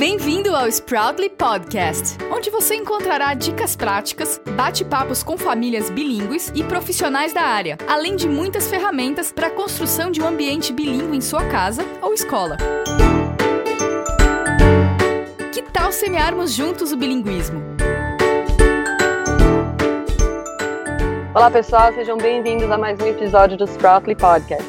Bem-vindo 0.00 0.56
ao 0.56 0.66
Sproutly 0.66 1.28
Podcast, 1.28 2.16
onde 2.34 2.48
você 2.48 2.74
encontrará 2.74 3.34
dicas 3.34 3.76
práticas, 3.76 4.40
bate-papos 4.56 5.22
com 5.22 5.36
famílias 5.36 5.90
bilíngues 5.90 6.50
e 6.54 6.64
profissionais 6.64 7.34
da 7.34 7.42
área, 7.42 7.76
além 7.86 8.16
de 8.16 8.26
muitas 8.26 8.66
ferramentas 8.66 9.30
para 9.30 9.48
a 9.48 9.50
construção 9.50 10.10
de 10.10 10.22
um 10.22 10.26
ambiente 10.26 10.72
bilíngue 10.72 11.18
em 11.18 11.20
sua 11.20 11.44
casa 11.50 11.84
ou 12.00 12.14
escola. 12.14 12.56
Que 15.52 15.60
tal 15.70 15.92
semearmos 15.92 16.54
juntos 16.54 16.92
o 16.92 16.96
bilinguismo? 16.96 17.60
Olá 21.34 21.50
pessoal, 21.50 21.92
sejam 21.92 22.16
bem-vindos 22.16 22.70
a 22.70 22.78
mais 22.78 22.98
um 22.98 23.06
episódio 23.06 23.58
do 23.58 23.64
Sproutly 23.64 24.16
Podcast. 24.16 24.66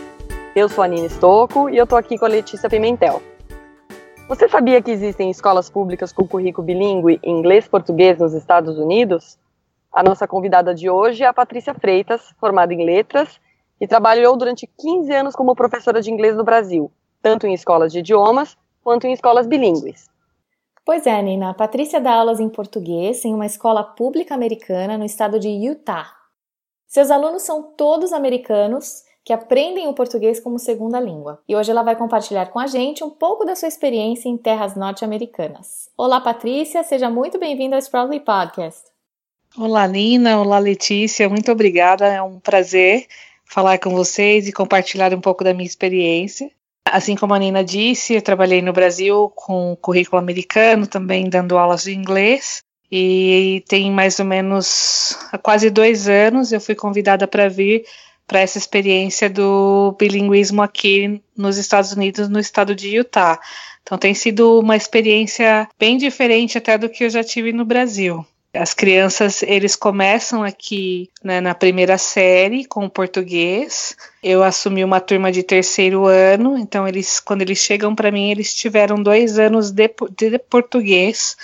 Eu 0.53 0.67
sou 0.67 0.83
a 0.83 0.87
Nina 0.89 1.07
Stocco 1.07 1.69
e 1.69 1.77
eu 1.77 1.87
tô 1.87 1.95
aqui 1.95 2.17
com 2.17 2.25
a 2.25 2.27
Letícia 2.27 2.69
Pimentel. 2.69 3.30
Você 4.31 4.47
sabia 4.47 4.81
que 4.81 4.89
existem 4.89 5.29
escolas 5.29 5.69
públicas 5.69 6.13
com 6.13 6.25
currículo 6.25 6.65
bilíngue 6.65 7.19
inglês-português 7.21 8.17
nos 8.17 8.33
Estados 8.33 8.77
Unidos? 8.79 9.37
A 9.91 10.01
nossa 10.01 10.25
convidada 10.25 10.73
de 10.73 10.89
hoje 10.89 11.21
é 11.21 11.27
a 11.27 11.33
Patrícia 11.33 11.73
Freitas, 11.73 12.33
formada 12.39 12.73
em 12.73 12.85
letras 12.85 13.41
e 13.77 13.85
trabalhou 13.85 14.37
durante 14.37 14.65
15 14.65 15.13
anos 15.13 15.35
como 15.35 15.53
professora 15.53 16.01
de 16.01 16.09
inglês 16.09 16.37
no 16.37 16.45
Brasil, 16.45 16.89
tanto 17.21 17.45
em 17.45 17.53
escolas 17.53 17.91
de 17.91 17.99
idiomas 17.99 18.57
quanto 18.81 19.05
em 19.05 19.11
escolas 19.11 19.47
bilíngues. 19.47 20.09
Pois 20.85 21.05
é, 21.05 21.21
Nina. 21.21 21.49
A 21.49 21.53
Patrícia 21.53 21.99
dá 21.99 22.13
aulas 22.13 22.39
em 22.39 22.47
português 22.47 23.25
em 23.25 23.33
uma 23.33 23.45
escola 23.45 23.83
pública 23.83 24.33
americana 24.33 24.97
no 24.97 25.03
estado 25.03 25.41
de 25.41 25.49
Utah. 25.49 26.09
Seus 26.87 27.11
alunos 27.11 27.41
são 27.41 27.73
todos 27.75 28.13
americanos 28.13 29.03
que 29.23 29.33
aprendem 29.33 29.87
o 29.87 29.93
português 29.93 30.39
como 30.39 30.57
segunda 30.57 30.99
língua. 30.99 31.41
E 31.47 31.55
hoje 31.55 31.71
ela 31.71 31.83
vai 31.83 31.95
compartilhar 31.95 32.47
com 32.47 32.59
a 32.59 32.67
gente 32.67 33.03
um 33.03 33.09
pouco 33.09 33.45
da 33.45 33.55
sua 33.55 33.67
experiência 33.67 34.27
em 34.27 34.37
terras 34.37 34.75
norte-americanas. 34.75 35.89
Olá, 35.95 36.19
Patrícia, 36.19 36.83
seja 36.83 37.09
muito 37.09 37.37
bem-vinda 37.37 37.75
ao 37.75 37.79
Sproutly 37.81 38.19
Podcast. 38.19 38.81
Olá, 39.57 39.87
Nina. 39.87 40.39
Olá, 40.39 40.57
Letícia. 40.59 41.29
Muito 41.29 41.51
obrigada. 41.51 42.07
É 42.07 42.21
um 42.21 42.39
prazer 42.39 43.05
falar 43.45 43.77
com 43.77 43.91
vocês 43.91 44.47
e 44.47 44.53
compartilhar 44.53 45.13
um 45.13 45.21
pouco 45.21 45.43
da 45.43 45.53
minha 45.53 45.67
experiência. 45.67 46.49
Assim 46.89 47.15
como 47.15 47.33
a 47.33 47.39
Nina 47.39 47.63
disse, 47.63 48.15
eu 48.15 48.21
trabalhei 48.21 48.61
no 48.61 48.73
Brasil 48.73 49.31
com 49.35 49.77
currículo 49.79 50.19
americano, 50.19 50.87
também 50.87 51.29
dando 51.29 51.57
aulas 51.57 51.83
de 51.83 51.93
inglês. 51.93 52.63
E 52.91 53.63
tem 53.67 53.91
mais 53.91 54.19
ou 54.19 54.25
menos 54.25 55.17
quase 55.43 55.69
dois 55.69 56.09
anos 56.09 56.51
eu 56.51 56.59
fui 56.59 56.75
convidada 56.75 57.27
para 57.27 57.47
vir 57.47 57.85
para 58.31 58.39
essa 58.39 58.57
experiência 58.57 59.29
do 59.29 59.93
bilinguismo 59.99 60.61
aqui 60.61 61.21
nos 61.35 61.57
Estados 61.57 61.91
Unidos, 61.91 62.29
no 62.29 62.39
estado 62.39 62.73
de 62.73 62.87
Utah. 62.87 63.37
Então 63.83 63.97
tem 63.97 64.13
sido 64.13 64.57
uma 64.61 64.77
experiência 64.77 65.67
bem 65.77 65.97
diferente 65.97 66.57
até 66.57 66.77
do 66.77 66.87
que 66.87 67.03
eu 67.03 67.09
já 67.09 67.25
tive 67.25 67.51
no 67.51 67.65
Brasil. 67.65 68.25
As 68.53 68.73
crianças, 68.73 69.43
eles 69.43 69.75
começam 69.75 70.43
aqui 70.43 71.09
né, 71.21 71.41
na 71.41 71.53
primeira 71.53 71.97
série 71.97 72.63
com 72.63 72.87
português. 72.87 73.97
Eu 74.23 74.43
assumi 74.43 74.81
uma 74.81 75.01
turma 75.01 75.29
de 75.29 75.43
terceiro 75.43 76.05
ano, 76.05 76.57
então 76.57 76.87
eles, 76.87 77.19
quando 77.19 77.41
eles 77.41 77.57
chegam 77.57 77.93
para 77.93 78.11
mim, 78.11 78.31
eles 78.31 78.55
tiveram 78.55 79.03
dois 79.03 79.37
anos 79.37 79.71
de, 79.71 79.89
de 80.17 80.39
português 80.39 81.35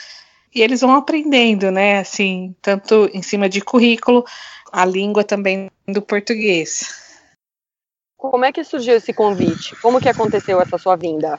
e 0.56 0.62
eles 0.62 0.80
vão 0.80 0.96
aprendendo, 0.96 1.70
né? 1.70 2.00
Assim, 2.00 2.56
tanto 2.62 3.10
em 3.14 3.22
cima 3.22 3.50
de 3.50 3.60
currículo, 3.60 4.24
a 4.72 4.86
língua 4.86 5.24
também 5.24 5.70
do 5.88 6.02
português. 6.02 7.08
Como 8.18 8.46
é 8.46 8.52
que 8.52 8.64
surgiu 8.64 8.96
esse 8.96 9.14
convite? 9.14 9.76
Como 9.82 10.02
que 10.02 10.10
aconteceu 10.10 10.60
essa 10.60 10.78
sua 10.78 10.96
vinda? 10.96 11.38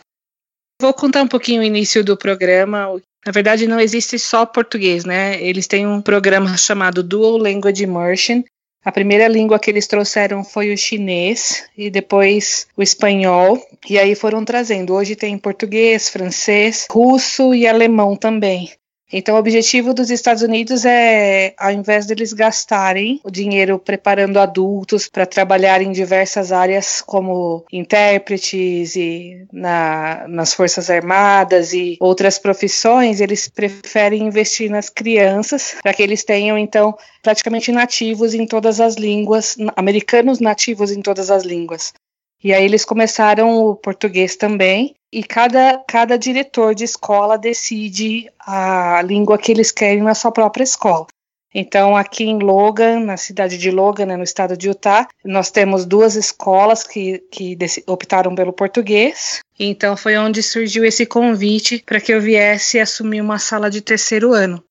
Vou 0.81 0.95
contar 0.95 1.23
um 1.23 1.29
pouquinho 1.29 1.61
o 1.61 1.65
início 1.65 2.05
do 2.05 2.17
programa. 2.17 3.01
Na 3.27 3.33
verdade, 3.33 3.67
não 3.67 3.81
existe 3.81 4.17
só 4.19 4.47
português, 4.47 5.05
né? 5.05 5.43
Eles 5.43 5.67
têm 5.67 5.87
um 5.87 6.01
programa 6.01 6.57
chamado 6.57 7.03
Dual 7.03 7.37
Language 7.37 7.83
Immersion. 7.83 8.43
A 8.85 8.93
primeira 8.93 9.27
língua 9.27 9.59
que 9.59 9.71
eles 9.71 9.89
trouxeram 9.89 10.45
foi 10.45 10.73
o 10.73 10.79
chinês 10.79 11.69
e 11.77 11.91
depois 11.91 12.69
o 12.77 12.83
espanhol. 12.83 13.61
E 13.91 13.99
aí 13.99 14.15
foram 14.15 14.45
trazendo. 14.45 14.95
Hoje 14.95 15.17
tem 15.17 15.37
português, 15.37 16.09
francês, 16.09 16.87
russo 16.89 17.53
e 17.53 17.67
alemão 17.67 18.15
também. 18.17 18.73
Então, 19.11 19.37
o 19.37 19.39
objetivo 19.39 19.95
dos 19.95 20.11
Estados 20.11 20.43
Unidos 20.43 20.85
é, 20.85 21.55
ao 21.57 21.73
invés 21.73 22.07
deles 22.07 22.33
gastarem 22.33 23.21
o 23.25 23.31
dinheiro 23.31 23.79
preparando 23.79 24.39
adultos 24.39 25.09
para 25.09 25.25
trabalhar 25.25 25.81
em 25.81 25.93
diversas 25.93 26.53
áreas, 26.53 27.01
como 27.01 27.65
intérpretes 27.73 28.97
e 28.97 29.47
na, 29.53 30.27
nas 30.29 30.53
Forças 30.53 30.91
Armadas 30.91 31.73
e 31.73 31.97
outras 32.01 32.39
profissões, 32.39 33.21
eles 33.21 33.49
preferem 33.49 34.27
investir 34.27 34.71
nas 34.71 34.91
crianças 34.91 35.77
para 35.83 35.95
que 35.95 36.03
eles 36.03 36.23
tenham, 36.23 36.59
então, 36.59 36.97
praticamente 37.23 37.73
nativos 37.73 38.35
em 38.35 38.47
todas 38.47 38.79
as 38.81 38.97
línguas, 38.97 39.57
americanos 39.75 40.39
nativos 40.39 40.91
em 40.91 41.01
todas 41.01 41.31
as 41.31 41.45
línguas. 41.45 41.95
E 42.43 42.53
aí 42.53 42.65
eles 42.65 42.85
começaram 42.85 43.59
o 43.59 43.75
português 43.75 44.37
também, 44.37 44.95
e 45.13 45.23
cada, 45.25 45.83
cada 45.89 46.19
diretor 46.19 46.75
de 46.75 46.85
escola 46.85 47.39
decide 47.39 48.31
a 48.39 49.03
língua 49.03 49.39
que 49.39 49.51
eles 49.51 49.73
querem 49.73 50.03
na 50.03 50.15
sua 50.15 50.31
própria 50.31 50.63
escola. 50.63 51.07
Então, 51.55 51.97
aqui 51.97 52.25
em 52.25 52.39
Logan, 52.39 53.01
na 53.01 53.17
cidade 53.17 53.57
de 53.57 53.71
Logan, 53.71 54.07
né, 54.07 54.17
no 54.17 54.23
estado 54.23 54.55
de 54.57 54.69
Utah, 54.69 55.09
nós 55.25 55.51
temos 55.51 55.87
duas 55.87 56.15
escolas 56.15 56.85
que, 56.85 57.21
que 57.31 57.57
optaram 57.87 58.35
pelo 58.35 58.53
português. 58.53 59.41
Então, 59.59 59.97
foi 59.97 60.17
onde 60.19 60.43
surgiu 60.43 60.85
esse 60.85 61.07
convite 61.07 61.83
para 61.85 62.01
que 62.01 62.13
eu 62.13 62.21
viesse 62.21 62.79
assumir 62.79 63.23
uma 63.23 63.39
sala 63.39 63.71
de 63.71 63.81
terceiro 63.81 64.33
ano. 64.35 64.63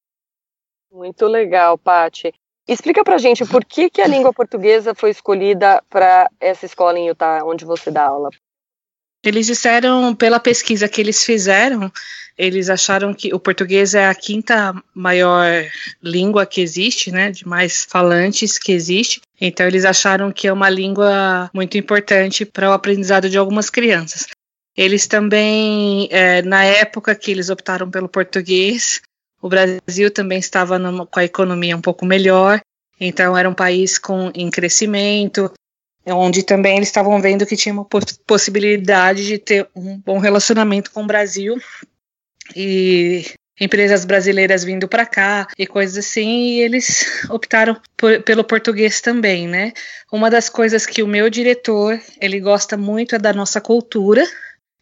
Muito 0.92 1.26
legal, 1.26 1.78
Pati. 1.78 2.32
Explica 2.68 3.04
pra 3.04 3.18
gente 3.18 3.46
por 3.46 3.64
que, 3.64 3.90
que 3.90 4.02
a 4.02 4.08
língua 4.08 4.34
portuguesa 4.34 4.94
foi 4.94 5.12
escolhida 5.12 5.82
para 5.90 6.30
essa 6.40 6.66
escola 6.66 7.00
em 7.00 7.08
Utah, 7.08 7.44
onde 7.46 7.64
você 7.64 7.90
dá 7.90 8.04
aula. 8.04 8.30
Eles 9.24 9.48
disseram, 9.48 10.14
pela 10.16 10.40
pesquisa 10.40 10.88
que 10.88 11.02
eles 11.02 11.24
fizeram, 11.24 11.92
eles 12.38 12.70
acharam 12.70 13.14
que 13.14 13.34
o 13.34 13.40
português 13.40 13.96
é 13.96 14.08
a 14.08 14.14
quinta 14.14 14.74
maior 14.94 15.66
língua 16.02 16.46
que 16.46 16.62
existe, 16.62 17.12
né, 17.12 17.32
de 17.32 17.48
mais 17.48 17.86
falantes 17.90 18.60
que 18.60 18.72
existe. 18.72 19.22
Então, 19.42 19.66
eles 19.66 19.86
acharam 19.86 20.32
que 20.32 20.48
é 20.48 20.54
uma 20.54 20.70
língua 20.70 21.50
muito 21.54 21.78
importante 21.78 22.46
para 22.46 22.70
o 22.70 22.74
aprendizado 22.74 23.30
de 23.30 23.38
algumas 23.38 23.70
crianças. 23.70 24.28
Eles 24.76 25.08
também, 25.08 26.08
é, 26.12 26.44
na 26.44 26.64
época 26.64 27.16
que 27.16 27.32
eles 27.32 27.50
optaram 27.50 27.90
pelo 27.90 28.08
português, 28.08 29.02
o 29.42 29.50
Brasil 29.50 30.12
também 30.12 30.40
estava 30.40 30.80
numa, 30.80 31.06
com 31.06 31.20
a 31.20 31.26
economia 31.26 31.76
um 31.78 31.82
pouco 31.82 32.06
melhor, 32.06 32.62
então 33.00 33.38
era 33.38 33.50
um 33.50 33.54
país 33.54 33.98
com, 33.98 34.32
em 34.34 34.50
crescimento, 34.50 35.52
onde 36.06 36.44
também 36.44 36.78
eles 36.78 36.88
estavam 36.88 37.20
vendo 37.22 37.46
que 37.46 37.58
tinha 37.58 37.74
uma 37.74 37.88
possibilidade 38.26 39.26
de 39.26 39.38
ter 39.38 39.68
um 39.76 40.00
bom 40.00 40.18
relacionamento 40.18 40.92
com 40.92 41.04
o 41.04 41.08
Brasil 41.08 41.58
e 42.56 43.26
empresas 43.60 44.06
brasileiras 44.06 44.64
vindo 44.64 44.88
para 44.88 45.06
cá 45.06 45.48
e 45.58 45.66
coisas 45.66 45.98
assim, 45.98 46.50
e 46.50 46.60
eles 46.62 47.06
optaram 47.30 47.80
por, 47.96 48.22
pelo 48.22 48.44
português 48.44 49.02
também, 49.02 49.48
né? 49.48 49.74
Uma 50.12 50.30
das 50.30 50.48
coisas 50.48 50.86
que 50.86 51.02
o 51.02 51.08
meu 51.08 51.30
diretor, 51.30 52.00
ele 52.22 52.40
gosta 52.40 52.78
muito 52.78 53.16
é 53.16 53.20
da 53.20 53.34
nossa 53.34 53.60
cultura, 53.60 54.24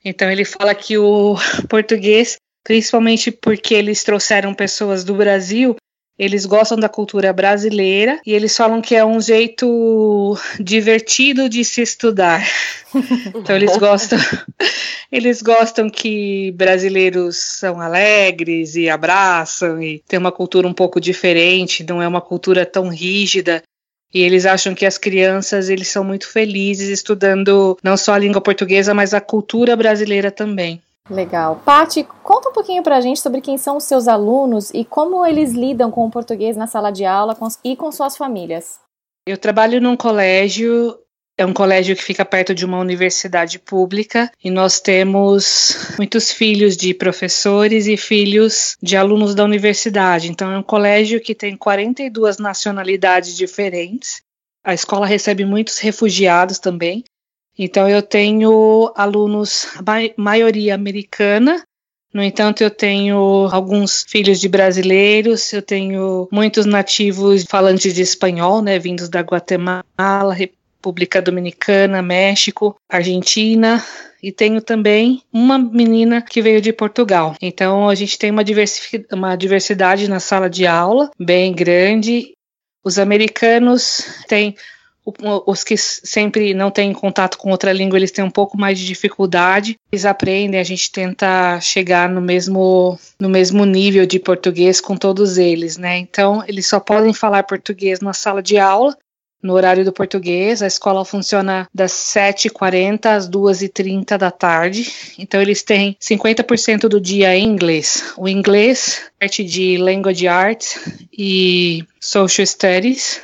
então 0.04 0.30
ele 0.30 0.46
fala 0.46 0.76
que 0.76 0.98
o 0.98 1.36
português 1.70 2.38
principalmente 2.66 3.32
porque 3.32 3.76
eles 3.76 4.04
trouxeram 4.04 4.54
pessoas 4.54 5.04
do 5.06 5.14
Brasil. 5.14 5.76
Eles 6.18 6.46
gostam 6.46 6.78
da 6.80 6.90
cultura 6.90 7.32
brasileira 7.32 8.20
e 8.26 8.34
eles 8.34 8.56
falam 8.56 8.82
que 8.82 8.96
é 8.96 9.06
um 9.06 9.22
jeito 9.22 10.38
divertido 10.60 11.48
de 11.48 11.64
se 11.64 11.82
estudar. 11.82 12.42
então 13.36 13.56
eles 13.56 13.78
gostam, 13.78 14.18
eles 15.12 15.42
gostam 15.42 15.90
que 15.90 16.54
brasileiros 16.54 17.36
são 17.36 17.82
alegres 17.82 18.76
e 18.76 18.90
abraçam 18.90 19.82
e 19.82 20.02
tem 20.08 20.18
uma 20.18 20.32
cultura 20.32 20.68
um 20.68 20.74
pouco 20.74 21.00
diferente, 21.00 21.86
não 21.88 22.02
é 22.02 22.08
uma 22.08 22.22
cultura 22.22 22.66
tão 22.66 22.88
rígida. 22.88 23.62
E 24.14 24.22
eles 24.22 24.46
acham 24.46 24.74
que 24.74 24.86
as 24.86 24.98
crianças 24.98 25.70
eles 25.70 25.90
são 25.90 26.04
muito 26.04 26.30
felizes 26.32 26.88
estudando 26.88 27.78
não 27.84 27.98
só 27.98 28.14
a 28.14 28.20
língua 28.20 28.40
portuguesa, 28.40 28.94
mas 28.94 29.14
a 29.14 29.20
cultura 29.20 29.76
brasileira 29.76 30.32
também. 30.32 30.82
Legal. 31.10 31.62
Pati, 31.64 32.04
conta 32.24 32.50
um 32.50 32.54
pouquinho 32.54 32.82
pra 32.82 33.00
gente 33.00 33.20
sobre 33.20 33.40
quem 33.40 33.58
são 33.58 33.78
os 33.78 33.84
seus 33.84 34.08
alunos 34.08 34.72
e 34.74 34.84
como 34.84 35.26
eles 35.26 35.52
lidam 35.52 35.92
com 35.92 36.06
o 36.06 36.10
português 36.10 36.58
na 36.58 36.66
sala 36.66 36.92
de 36.92 37.06
aula 37.06 37.38
e 37.64 37.76
com 37.76 37.92
suas 37.92 38.18
famílias. 38.18 38.80
Eu 39.28 39.38
trabalho 39.38 39.80
num 39.80 39.96
colégio, 39.96 40.98
é 41.38 41.46
um 41.46 41.54
colégio 41.54 41.96
que 41.96 42.04
fica 42.04 42.26
perto 42.26 42.56
de 42.56 42.66
uma 42.66 42.80
universidade 42.80 43.60
pública 43.60 44.32
e 44.44 44.50
nós 44.50 44.80
temos 44.80 45.94
muitos 45.98 46.32
filhos 46.32 46.76
de 46.76 46.92
professores 46.94 47.86
e 47.86 47.98
filhos 47.98 48.76
de 48.82 48.98
alunos 48.98 49.36
da 49.36 49.44
universidade. 49.44 50.32
Então 50.32 50.52
é 50.52 50.58
um 50.58 50.64
colégio 50.64 51.22
que 51.22 51.36
tem 51.36 51.56
42 51.56 52.40
nacionalidades 52.40 53.38
diferentes. 53.38 54.24
A 54.64 54.74
escola 54.74 55.06
recebe 55.06 55.46
muitos 55.46 55.78
refugiados 55.78 56.58
também. 56.58 57.04
Então, 57.58 57.88
eu 57.90 58.02
tenho 58.02 58.92
alunos, 58.96 59.68
maioria 60.18 60.76
americana, 60.76 61.64
No 62.16 62.24
entanto, 62.24 62.64
eu 62.64 62.72
tenho 62.72 63.50
alguns 63.52 64.06
filhos 64.08 64.40
de 64.40 64.48
brasileiros, 64.48 65.52
eu 65.52 65.62
tenho 65.62 66.30
muitos 66.32 66.66
nativos 66.66 67.44
falantes 67.44 67.94
de 67.94 68.02
espanhol, 68.02 68.62
né, 68.62 68.80
vindos 68.80 69.10
da 69.10 69.20
Guatemala, 69.20 70.34
República 70.34 71.22
Dominicana, 71.22 72.02
México, 72.02 72.74
Argentina, 72.90 73.84
e 74.24 74.32
tenho 74.32 74.62
também 74.62 75.24
uma 75.32 75.58
menina 75.58 76.22
que 76.22 76.42
veio 76.42 76.62
de 76.62 76.72
Portugal. 76.72 77.36
Então 77.42 77.90
a 77.90 77.96
gente 77.96 78.18
tem 78.18 78.32
uma, 78.32 78.44
uma 79.12 79.36
diversidade 79.36 80.08
na 80.08 80.22
sala 80.22 80.50
de 80.50 80.66
aula 80.66 81.12
bem 81.20 81.54
grande. 81.54 82.32
Os 82.82 82.98
americanos 82.98 84.24
têm 84.30 84.56
os 85.46 85.64
que 85.64 85.78
sempre 85.78 86.54
não 86.54 86.72
têm 86.72 86.92
contato 86.92 87.38
com 87.38 87.52
outra 87.52 87.72
língua, 87.72 87.98
eles 87.98 88.12
têm 88.12 88.26
um 88.26 88.30
pouco 88.30 88.58
mais 88.58 88.80
de 88.80 88.86
dificuldade. 88.86 89.78
Eles 89.92 90.06
aprendem, 90.06 90.60
a 90.60 90.64
gente 90.64 90.92
tenta 90.92 91.60
chegar 91.62 92.10
no 92.10 92.22
mesmo, 92.22 92.98
no 93.20 93.30
mesmo 93.30 93.66
nível 93.66 94.06
de 94.06 94.20
português 94.20 94.82
com 94.82 94.98
todos 94.98 95.38
eles, 95.38 95.78
né? 95.78 95.98
Então, 95.98 96.44
eles 96.48 96.68
só 96.68 96.80
podem 96.80 97.14
falar 97.14 97.44
português 97.44 98.00
na 98.00 98.14
sala 98.14 98.42
de 98.42 98.58
aula, 98.58 98.98
no 99.44 99.54
horário 99.54 99.86
do 99.86 99.94
português. 99.94 100.64
A 100.64 100.68
escola 100.68 101.06
funciona 101.06 101.68
das 101.72 101.92
7h40 101.92 103.06
às 103.06 103.30
2h30 103.30 104.18
da 104.18 104.32
tarde. 104.32 104.92
Então, 105.20 105.40
eles 105.40 105.62
têm 105.62 105.96
50% 106.02 106.88
do 106.88 107.00
dia 107.00 107.36
em 107.36 107.46
inglês. 107.46 108.14
O 108.18 108.28
inglês, 108.28 109.04
parte 109.20 109.44
de 109.44 109.78
Language 109.78 110.28
Arts 110.28 110.80
e 111.16 111.86
Social 112.02 112.48
Studies 112.48 113.22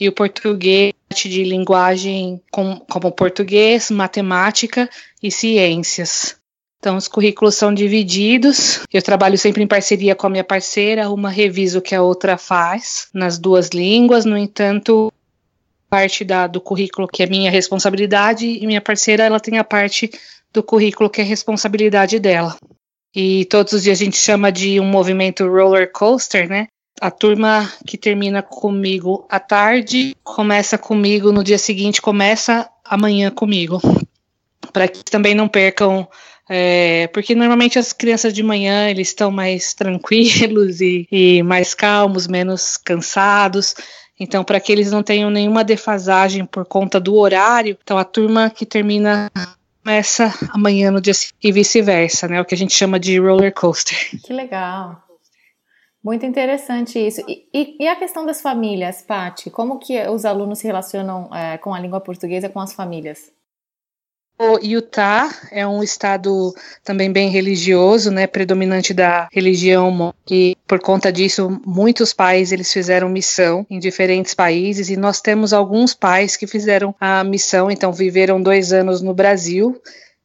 e 0.00 0.08
o 0.08 0.12
português 0.12 0.89
de 1.14 1.42
linguagem 1.42 2.40
com, 2.50 2.76
como 2.88 3.10
português, 3.10 3.90
matemática 3.90 4.88
e 5.22 5.30
ciências. 5.30 6.36
Então, 6.78 6.96
os 6.96 7.08
currículos 7.08 7.56
são 7.56 7.74
divididos. 7.74 8.80
Eu 8.92 9.02
trabalho 9.02 9.36
sempre 9.36 9.62
em 9.62 9.66
parceria 9.66 10.14
com 10.14 10.26
a 10.26 10.30
minha 10.30 10.44
parceira, 10.44 11.10
uma 11.10 11.28
reviso 11.28 11.82
que 11.82 11.94
a 11.94 12.02
outra 12.02 12.38
faz 12.38 13.08
nas 13.12 13.38
duas 13.38 13.68
línguas. 13.68 14.24
No 14.24 14.38
entanto, 14.38 15.12
parte 15.90 16.24
da, 16.24 16.46
do 16.46 16.60
currículo 16.60 17.08
que 17.08 17.22
é 17.22 17.26
minha 17.26 17.50
responsabilidade 17.50 18.46
e 18.46 18.66
minha 18.66 18.80
parceira 18.80 19.24
ela 19.24 19.40
tem 19.40 19.58
a 19.58 19.64
parte 19.64 20.10
do 20.52 20.62
currículo 20.62 21.10
que 21.10 21.20
é 21.20 21.24
responsabilidade 21.24 22.18
dela. 22.18 22.56
E 23.14 23.44
todos 23.46 23.72
os 23.72 23.82
dias 23.82 24.00
a 24.00 24.04
gente 24.04 24.16
chama 24.16 24.52
de 24.52 24.78
um 24.78 24.86
movimento 24.86 25.46
roller 25.46 25.90
coaster, 25.92 26.48
né? 26.48 26.68
A 27.00 27.10
turma 27.10 27.70
que 27.86 27.96
termina 27.98 28.42
comigo 28.42 29.26
à 29.28 29.38
tarde 29.38 30.16
começa 30.22 30.78
comigo 30.78 31.32
no 31.32 31.44
dia 31.44 31.58
seguinte, 31.58 32.00
começa 32.00 32.68
amanhã 32.84 33.30
comigo. 33.30 33.80
Para 34.72 34.86
que 34.88 35.04
também 35.04 35.34
não 35.34 35.48
percam 35.48 36.08
é, 36.52 37.06
porque 37.12 37.32
normalmente 37.32 37.78
as 37.78 37.92
crianças 37.92 38.32
de 38.32 38.42
manhã 38.42 38.90
eles 38.90 39.08
estão 39.08 39.30
mais 39.30 39.72
tranquilos 39.74 40.80
e, 40.80 41.06
e, 41.10 41.42
mais 41.44 41.74
calmos, 41.74 42.26
menos 42.26 42.76
cansados. 42.76 43.76
Então, 44.18 44.42
para 44.42 44.60
que 44.60 44.72
eles 44.72 44.90
não 44.90 45.02
tenham 45.02 45.30
nenhuma 45.30 45.62
defasagem 45.62 46.44
por 46.44 46.66
conta 46.66 46.98
do 46.98 47.14
horário, 47.14 47.78
então 47.82 47.96
a 47.96 48.04
turma 48.04 48.50
que 48.50 48.66
termina 48.66 49.30
começa 49.82 50.34
amanhã 50.50 50.90
no 50.90 51.00
dia 51.00 51.14
e 51.42 51.52
vice-versa, 51.52 52.28
né? 52.28 52.40
O 52.40 52.44
que 52.44 52.54
a 52.54 52.58
gente 52.58 52.74
chama 52.74 52.98
de 52.98 53.18
roller 53.18 53.54
coaster. 53.54 53.96
Que 54.22 54.32
legal. 54.32 55.02
Muito 56.02 56.24
interessante 56.24 56.98
isso. 56.98 57.20
E, 57.28 57.46
e, 57.52 57.76
e, 57.84 57.88
a 57.88 57.94
questão 57.94 58.24
das 58.24 58.40
famílias, 58.40 59.02
Pati? 59.02 59.50
Como 59.50 59.78
que 59.78 60.00
os 60.08 60.24
alunos 60.24 60.58
se 60.58 60.66
relacionam 60.66 61.28
é, 61.34 61.58
com 61.58 61.74
a 61.74 61.78
língua 61.78 62.00
portuguesa 62.00 62.48
com 62.48 62.58
as 62.58 62.72
famílias? 62.72 63.30
O 64.42 64.58
Utah 64.64 65.28
é 65.52 65.66
um 65.66 65.82
estado 65.82 66.54
também 66.82 67.12
bem 67.12 67.28
religioso, 67.28 68.10
né, 68.10 68.26
predominante 68.26 68.94
da 68.94 69.28
religião 69.30 70.14
e 70.30 70.56
por 70.66 70.80
conta 70.80 71.12
disso 71.12 71.60
muitos 71.66 72.14
pais 72.14 72.50
eles 72.50 72.72
fizeram 72.72 73.10
missão 73.10 73.66
em 73.68 73.78
diferentes 73.78 74.32
países 74.32 74.88
e 74.88 74.96
nós 74.96 75.20
temos 75.20 75.52
alguns 75.52 75.92
pais 75.92 76.36
que 76.38 76.46
fizeram 76.46 76.94
a 76.98 77.22
missão, 77.22 77.70
então 77.70 77.92
viveram 77.92 78.40
dois 78.40 78.72
anos 78.72 79.02
no 79.02 79.12
Brasil 79.12 79.78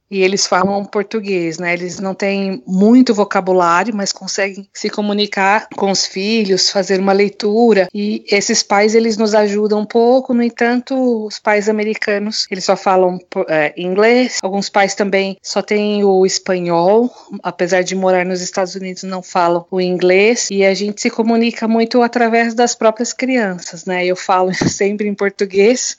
e 0.10 0.22
eles 0.22 0.46
falam 0.46 0.86
português, 0.86 1.58
né? 1.58 1.74
Eles 1.74 2.00
não 2.00 2.14
têm 2.14 2.64
muito 2.68 3.14
vocabulário, 3.14 3.96
mas 3.96 4.12
conseguem 4.12 4.70
se 4.74 4.90
comunicar 4.90 5.68
com 5.76 5.90
os 5.90 6.06
filhos, 6.06 6.70
fazer 6.70 7.00
uma 7.00 7.14
leitura. 7.14 7.88
E 7.94 8.24
esses 8.30 8.62
pais 8.62 8.94
eles 8.94 9.18
nos 9.18 9.34
ajudam 9.34 9.80
um 9.80 9.86
pouco. 9.86 10.34
No 10.34 10.44
entanto, 10.44 11.26
os 11.26 11.40
pais 11.40 11.68
americanos 11.68 12.46
eles 12.52 12.64
só 12.64 12.78
falam 12.78 13.18
é, 13.48 13.74
inglês. 13.78 14.40
Alguns 14.44 14.70
pais 14.70 14.94
também 14.94 15.38
só 15.42 15.62
têm 15.62 16.04
o 16.04 16.26
espanhol, 16.26 17.12
apesar 17.42 17.82
de 17.82 17.96
morar 17.96 18.26
nos 18.26 18.42
Estados 18.42 18.76
Unidos 18.76 19.04
não 19.04 19.24
falam 19.24 19.66
o 19.72 19.82
inglês. 19.82 20.50
E 20.52 20.64
a 20.64 20.74
gente 20.74 21.02
se 21.02 21.10
comunica 21.10 21.68
muito 21.68 22.02
através 22.02 22.54
das 22.54 22.76
próprias 22.76 23.12
crianças, 23.12 23.86
né? 23.86 24.06
Eu 24.06 24.16
falo 24.16 24.54
sempre 24.70 25.08
em 25.08 25.16
português 25.16 25.98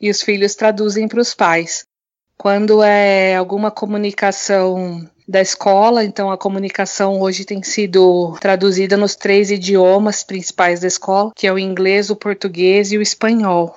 e 0.00 0.10
os 0.10 0.22
filhos 0.22 0.54
traduzem 0.54 1.08
para 1.08 1.20
os 1.20 1.34
pais. 1.34 1.88
Quando 2.38 2.84
é 2.84 3.34
alguma 3.34 3.68
comunicação 3.68 5.04
da 5.26 5.40
escola, 5.40 6.04
então 6.04 6.30
a 6.30 6.38
comunicação 6.38 7.20
hoje 7.20 7.44
tem 7.44 7.62
sido 7.64 8.38
traduzida 8.40 8.96
nos 8.96 9.16
três 9.16 9.50
idiomas 9.50 10.22
principais 10.22 10.80
da 10.80 10.86
escola, 10.86 11.32
que 11.34 11.48
é 11.48 11.52
o 11.52 11.58
inglês, 11.58 12.10
o 12.10 12.16
português 12.16 12.92
e 12.92 12.96
o 12.96 13.02
espanhol. 13.02 13.76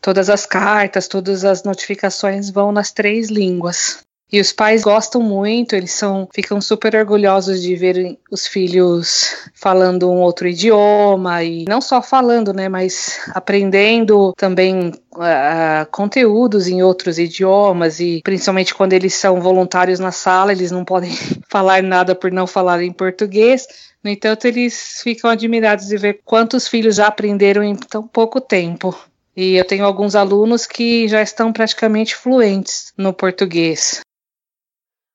Todas 0.00 0.28
as 0.28 0.44
cartas, 0.44 1.06
todas 1.06 1.44
as 1.44 1.62
notificações 1.62 2.50
vão 2.50 2.72
nas 2.72 2.90
três 2.90 3.30
línguas. 3.30 4.02
E 4.32 4.40
os 4.40 4.50
pais 4.50 4.80
gostam 4.80 5.20
muito, 5.20 5.76
eles 5.76 5.92
são, 5.92 6.26
ficam 6.32 6.58
super 6.58 6.96
orgulhosos 6.96 7.60
de 7.60 7.76
ver 7.76 8.18
os 8.30 8.46
filhos 8.46 9.50
falando 9.52 10.10
um 10.10 10.22
outro 10.22 10.48
idioma 10.48 11.44
e 11.44 11.66
não 11.68 11.82
só 11.82 12.00
falando, 12.00 12.54
né, 12.54 12.66
mas 12.66 13.20
aprendendo 13.34 14.32
também 14.34 14.88
uh, 14.88 15.86
conteúdos 15.90 16.66
em 16.66 16.82
outros 16.82 17.18
idiomas 17.18 18.00
e 18.00 18.22
principalmente 18.24 18.74
quando 18.74 18.94
eles 18.94 19.12
são 19.12 19.38
voluntários 19.38 19.98
na 20.00 20.10
sala, 20.10 20.52
eles 20.52 20.70
não 20.70 20.82
podem 20.82 21.12
falar 21.50 21.82
nada 21.82 22.14
por 22.14 22.32
não 22.32 22.46
falar 22.46 22.82
em 22.82 22.90
português. 22.90 23.66
No 24.02 24.10
entanto, 24.10 24.46
eles 24.46 25.00
ficam 25.02 25.30
admirados 25.30 25.88
de 25.88 25.96
ver 25.98 26.20
quantos 26.24 26.66
filhos 26.66 26.96
já 26.96 27.06
aprenderam 27.06 27.62
em 27.62 27.76
tão 27.76 28.08
pouco 28.08 28.40
tempo. 28.40 28.98
E 29.36 29.56
eu 29.56 29.64
tenho 29.64 29.84
alguns 29.84 30.14
alunos 30.14 30.66
que 30.66 31.06
já 31.06 31.20
estão 31.20 31.52
praticamente 31.52 32.16
fluentes 32.16 32.94
no 32.96 33.12
português. 33.12 34.00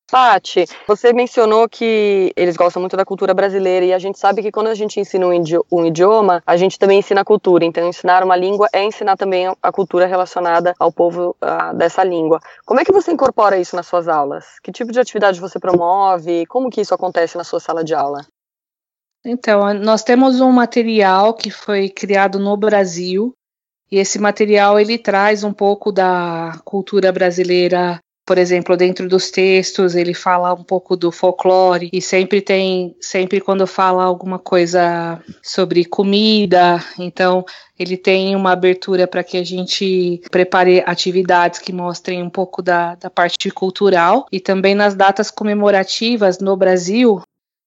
Pati, 0.09 0.65
você 0.87 1.11
mencionou 1.11 1.67
que 1.67 2.31
eles 2.33 2.55
gostam 2.55 2.79
muito 2.79 2.95
da 2.95 3.03
cultura 3.03 3.33
brasileira 3.33 3.85
e 3.85 3.93
a 3.93 3.99
gente 3.99 4.17
sabe 4.17 4.41
que 4.41 4.53
quando 4.53 4.67
a 4.67 4.73
gente 4.73 5.01
ensina 5.01 5.27
um 5.27 5.85
idioma, 5.85 6.41
a 6.45 6.55
gente 6.55 6.79
também 6.79 6.99
ensina 6.99 7.21
a 7.21 7.25
cultura. 7.25 7.65
Então, 7.65 7.85
ensinar 7.85 8.23
uma 8.23 8.37
língua 8.37 8.69
é 8.71 8.85
ensinar 8.85 9.17
também 9.17 9.53
a 9.61 9.71
cultura 9.71 10.05
relacionada 10.05 10.73
ao 10.79 10.93
povo 10.93 11.35
uh, 11.43 11.75
dessa 11.75 12.05
língua. 12.05 12.39
Como 12.65 12.79
é 12.79 12.85
que 12.85 12.91
você 12.93 13.11
incorpora 13.11 13.59
isso 13.59 13.75
nas 13.75 13.85
suas 13.85 14.07
aulas? 14.07 14.45
Que 14.63 14.71
tipo 14.71 14.93
de 14.93 14.99
atividade 14.99 15.41
você 15.41 15.59
promove? 15.59 16.45
Como 16.45 16.69
que 16.69 16.79
isso 16.79 16.93
acontece 16.93 17.37
na 17.37 17.43
sua 17.43 17.59
sala 17.59 17.83
de 17.83 17.93
aula? 17.93 18.25
Então, 19.25 19.73
nós 19.73 20.03
temos 20.03 20.39
um 20.39 20.53
material 20.53 21.33
que 21.33 21.51
foi 21.51 21.89
criado 21.89 22.39
no 22.39 22.55
Brasil 22.55 23.33
e 23.91 23.97
esse 23.97 24.19
material 24.19 24.79
ele 24.79 24.97
traz 24.97 25.43
um 25.43 25.51
pouco 25.51 25.91
da 25.91 26.61
cultura 26.63 27.11
brasileira 27.11 27.99
por 28.27 28.37
exemplo, 28.37 28.75
dentro 28.75 29.07
dos 29.07 29.31
textos, 29.31 29.95
ele 29.95 30.13
fala 30.13 30.53
um 30.53 30.61
pouco 30.61 30.97
do 30.97 31.13
folclore 31.13 31.89
e 31.93 32.01
sempre 32.01 32.41
tem, 32.41 32.93
sempre 32.99 33.39
quando 33.39 33.65
fala 33.65 34.03
alguma 34.03 34.37
coisa 34.37 35.23
sobre 35.41 35.85
comida, 35.85 36.83
então 36.99 37.45
ele 37.79 37.95
tem 37.95 38.35
uma 38.35 38.51
abertura 38.51 39.07
para 39.07 39.23
que 39.23 39.37
a 39.37 39.45
gente 39.45 40.21
prepare 40.29 40.83
atividades 40.85 41.59
que 41.59 41.71
mostrem 41.71 42.21
um 42.21 42.29
pouco 42.29 42.61
da, 42.61 42.95
da 42.95 43.09
parte 43.09 43.49
cultural 43.49 44.25
e 44.29 44.41
também 44.41 44.75
nas 44.75 44.93
datas 44.93 45.31
comemorativas 45.31 46.39
no 46.39 46.57
Brasil. 46.57 47.21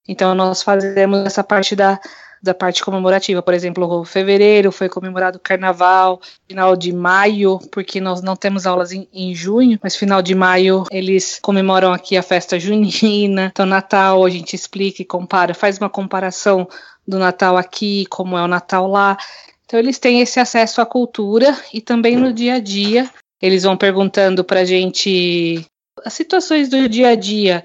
Então, 0.07 0.35
nós 0.35 0.63
fazemos 0.63 1.21
essa 1.21 1.43
parte 1.43 1.75
da, 1.75 1.99
da 2.43 2.55
parte 2.55 2.85
comemorativa. 2.85 3.43
Por 3.43 3.55
exemplo, 3.55 4.05
fevereiro 4.05 4.73
foi 4.73 4.89
comemorado 4.89 5.37
o 5.37 5.41
carnaval, 5.41 6.21
final 6.49 6.77
de 6.77 6.93
maio, 6.93 7.59
porque 7.71 8.01
nós 8.01 8.23
não 8.23 8.37
temos 8.37 8.67
aulas 8.67 8.93
em, 8.93 9.09
em, 9.13 9.35
junho, 9.35 9.79
mas 9.83 9.97
final 9.97 10.23
de 10.23 10.35
maio 10.35 10.85
eles 10.91 11.39
comemoram 11.41 11.93
aqui 11.93 12.17
a 12.17 12.23
festa 12.23 12.59
junina. 12.59 13.51
Então, 13.53 13.67
Natal 13.67 14.25
a 14.25 14.31
gente 14.31 14.55
explica 14.55 15.03
e 15.03 15.05
compara, 15.05 15.55
faz 15.55 15.79
uma 15.79 15.91
comparação 15.91 16.69
do 17.07 17.19
Natal 17.19 17.57
aqui, 17.57 18.07
como 18.07 18.37
é 18.37 18.43
o 18.43 18.49
Natal 18.49 18.87
lá. 18.87 19.17
Então, 19.65 19.79
eles 19.79 19.99
têm 19.99 20.21
esse 20.21 20.41
acesso 20.41 20.81
à 20.81 20.87
cultura 20.87 21.57
e 21.73 21.81
também 21.81 22.17
no 22.17 22.33
dia 22.33 22.55
a 22.55 22.61
dia. 22.61 23.09
Eles 23.41 23.63
vão 23.63 23.77
perguntando 23.77 24.45
para 24.45 24.65
gente 24.65 25.65
as 26.05 26.13
situações 26.13 26.69
do 26.69 26.89
dia 26.89 27.11
a 27.11 27.15
dia 27.15 27.63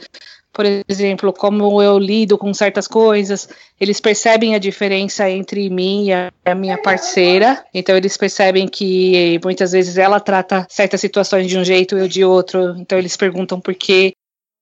por 0.55 0.65
exemplo, 0.87 1.33
como 1.33 1.83
eu 1.83 1.99
lido 1.99 2.37
com 2.37 2.53
certas 2.53 2.87
coisas, 2.87 3.49
eles 3.77 3.99
percebem 3.99 4.55
a 4.55 4.57
diferença 4.57 5.29
entre 5.29 5.69
mim 5.69 6.07
e 6.07 6.13
a 6.13 6.55
minha 6.55 6.81
parceira, 6.81 7.61
então 7.73 7.97
eles 7.97 8.15
percebem 8.15 8.65
que 8.65 9.37
muitas 9.43 9.73
vezes 9.73 9.97
ela 9.97 10.17
trata 10.17 10.65
certas 10.69 11.01
situações 11.01 11.47
de 11.47 11.57
um 11.57 11.63
jeito, 11.65 11.97
eu 11.97 12.07
de 12.07 12.23
outro, 12.23 12.73
então 12.77 12.97
eles 12.97 13.17
perguntam 13.17 13.59
por 13.59 13.75
quê. 13.75 14.13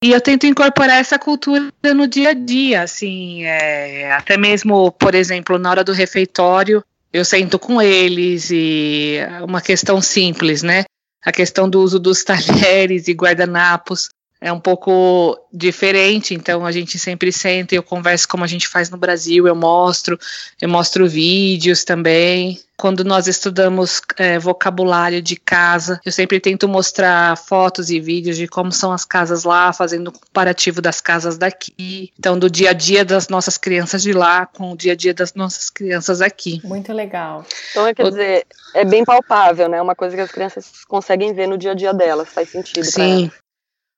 E 0.04 0.12
eu 0.12 0.20
tento 0.20 0.48
incorporar 0.48 1.00
essa 1.00 1.20
cultura 1.20 1.72
no 1.94 2.08
dia 2.08 2.30
a 2.30 2.34
dia, 2.34 2.82
assim, 2.82 3.44
é, 3.46 4.12
até 4.14 4.36
mesmo, 4.36 4.92
por 4.94 5.14
exemplo, 5.14 5.60
na 5.60 5.70
hora 5.70 5.84
do 5.84 5.94
refeitório, 5.94 6.84
eu 7.14 7.24
sento 7.24 7.60
com 7.60 7.80
eles 7.80 8.50
e 8.50 9.18
é 9.20 9.44
uma 9.44 9.62
questão 9.62 10.02
simples, 10.02 10.64
né? 10.64 10.86
A 11.24 11.32
questão 11.32 11.70
do 11.70 11.80
uso 11.82 12.00
dos 12.00 12.24
talheres 12.26 13.08
e 13.08 13.14
guardanapos 13.14 14.10
é 14.44 14.52
um 14.52 14.60
pouco 14.60 15.40
diferente, 15.54 16.34
então 16.34 16.66
a 16.66 16.72
gente 16.72 17.00
sempre 17.00 17.32
senta 17.32 17.74
e 17.74 17.78
eu 17.78 17.84
converso 17.84 18.28
como 18.28 18.44
a 18.44 18.48
gente 18.48 18.68
faz 18.68 18.90
no 18.90 18.98
Brasil, 18.98 19.48
eu 19.48 19.56
mostro, 19.56 20.20
eu 20.62 20.68
mostro 20.68 21.08
vídeos 21.08 21.86
também. 21.86 22.60
Quando 22.76 23.06
nós 23.06 23.26
estudamos 23.26 24.02
é, 24.18 24.38
vocabulário 24.38 25.22
de 25.22 25.38
casa, 25.38 26.02
eu 26.04 26.12
sempre 26.12 26.42
tento 26.42 26.68
mostrar 26.68 27.38
fotos 27.38 27.90
e 27.90 28.02
vídeos 28.02 28.36
de 28.36 28.46
como 28.46 28.70
são 28.70 28.92
as 28.92 29.06
casas 29.06 29.46
lá, 29.46 29.72
fazendo 29.72 30.10
um 30.10 30.12
comparativo 30.14 30.82
das 30.82 31.00
casas 31.00 31.38
daqui. 31.38 32.12
Então, 32.20 32.38
do 32.38 32.50
dia 32.50 32.72
a 32.72 32.74
dia 32.74 33.06
das 33.06 33.30
nossas 33.30 33.58
crianças 33.58 34.02
de 34.02 34.12
lá 34.12 34.46
com 34.46 34.74
o 34.74 34.76
dia 34.76 34.92
a 34.92 34.96
dia 34.96 35.14
das 35.14 35.34
nossas 35.34 35.70
crianças 35.70 36.20
aqui. 36.20 36.60
Muito 36.66 36.92
legal. 36.92 37.46
Então, 37.72 37.94
quer 37.94 38.06
o... 38.06 38.10
dizer, 38.10 38.46
é 38.74 38.84
bem 38.84 39.06
palpável, 39.06 39.70
né? 39.70 39.82
Uma 39.82 39.96
coisa 39.96 40.18
que 40.18 40.22
as 40.22 40.32
crianças 40.32 40.84
conseguem 40.86 41.34
ver 41.34 41.48
no 41.48 41.58
dia 41.58 41.72
a 41.72 41.76
dia 41.76 41.94
delas, 41.94 42.28
faz 42.28 42.50
sentido. 42.50 42.84
Sim. 42.84 43.32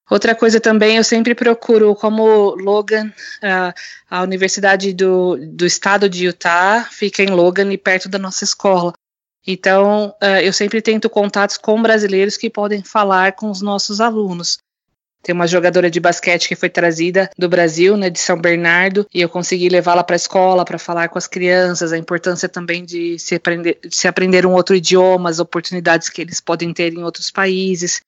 Outra 0.09 0.35
coisa 0.35 0.59
também, 0.59 0.97
eu 0.97 1.03
sempre 1.03 1.33
procuro, 1.33 1.95
como 1.95 2.55
Logan, 2.55 3.12
a, 4.09 4.21
Universidade 4.21 4.93
do, 4.93 5.35
do 5.38 5.65
Estado 5.65 6.07
de 6.07 6.25
Utah 6.25 6.88
fica 6.91 7.24
em 7.24 7.31
Logan 7.31 7.71
e 7.74 7.77
perto 7.77 8.07
da 8.07 8.19
nossa 8.19 8.43
escola. 8.43 8.93
Então, 9.47 10.13
uh, 10.21 10.41
eu 10.43 10.53
sempre 10.53 10.81
tento 10.81 11.09
contatos 11.09 11.57
com 11.57 11.81
brasileiros 11.81 12.38
que 12.38 12.50
podem 12.50 12.83
falar 12.83 13.33
com 13.33 13.50
os 13.50 13.62
nossos 13.62 14.00
alunos. 14.00 14.57
Tem 15.24 15.33
uma 15.33 15.47
jogadora 15.47 15.89
de 15.89 16.00
basquete 16.00 16.47
que 16.47 16.55
foi 16.55 16.69
trazida 16.69 17.31
do 17.35 17.50
Brasil, 17.50 17.97
né, 17.97 18.12
de 18.12 18.19
São 18.19 18.39
Bernardo, 18.39 19.07
e 19.12 19.21
eu 19.21 19.29
consegui 19.29 19.69
levá-la 19.69 20.03
para 20.03 20.15
a 20.15 20.17
escola 20.17 20.63
para 20.63 20.77
falar 20.77 21.09
com 21.09 21.17
as 21.17 21.25
crianças, 21.25 21.91
a 21.91 21.97
importância 21.97 22.47
também 22.47 22.85
de 22.85 23.17
se 23.17 23.33
aprender, 23.33 23.79
de 23.83 23.95
se 23.95 24.07
aprender 24.07 24.45
um 24.45 24.53
outro 24.53 24.75
idioma, 24.75 25.31
as 25.31 25.39
oportunidades 25.39 26.09
que 26.09 26.21
eles 26.21 26.39
podem 26.39 26.71
ter 26.71 26.93
em 26.93 27.03
outros 27.03 27.31
países 27.31 28.01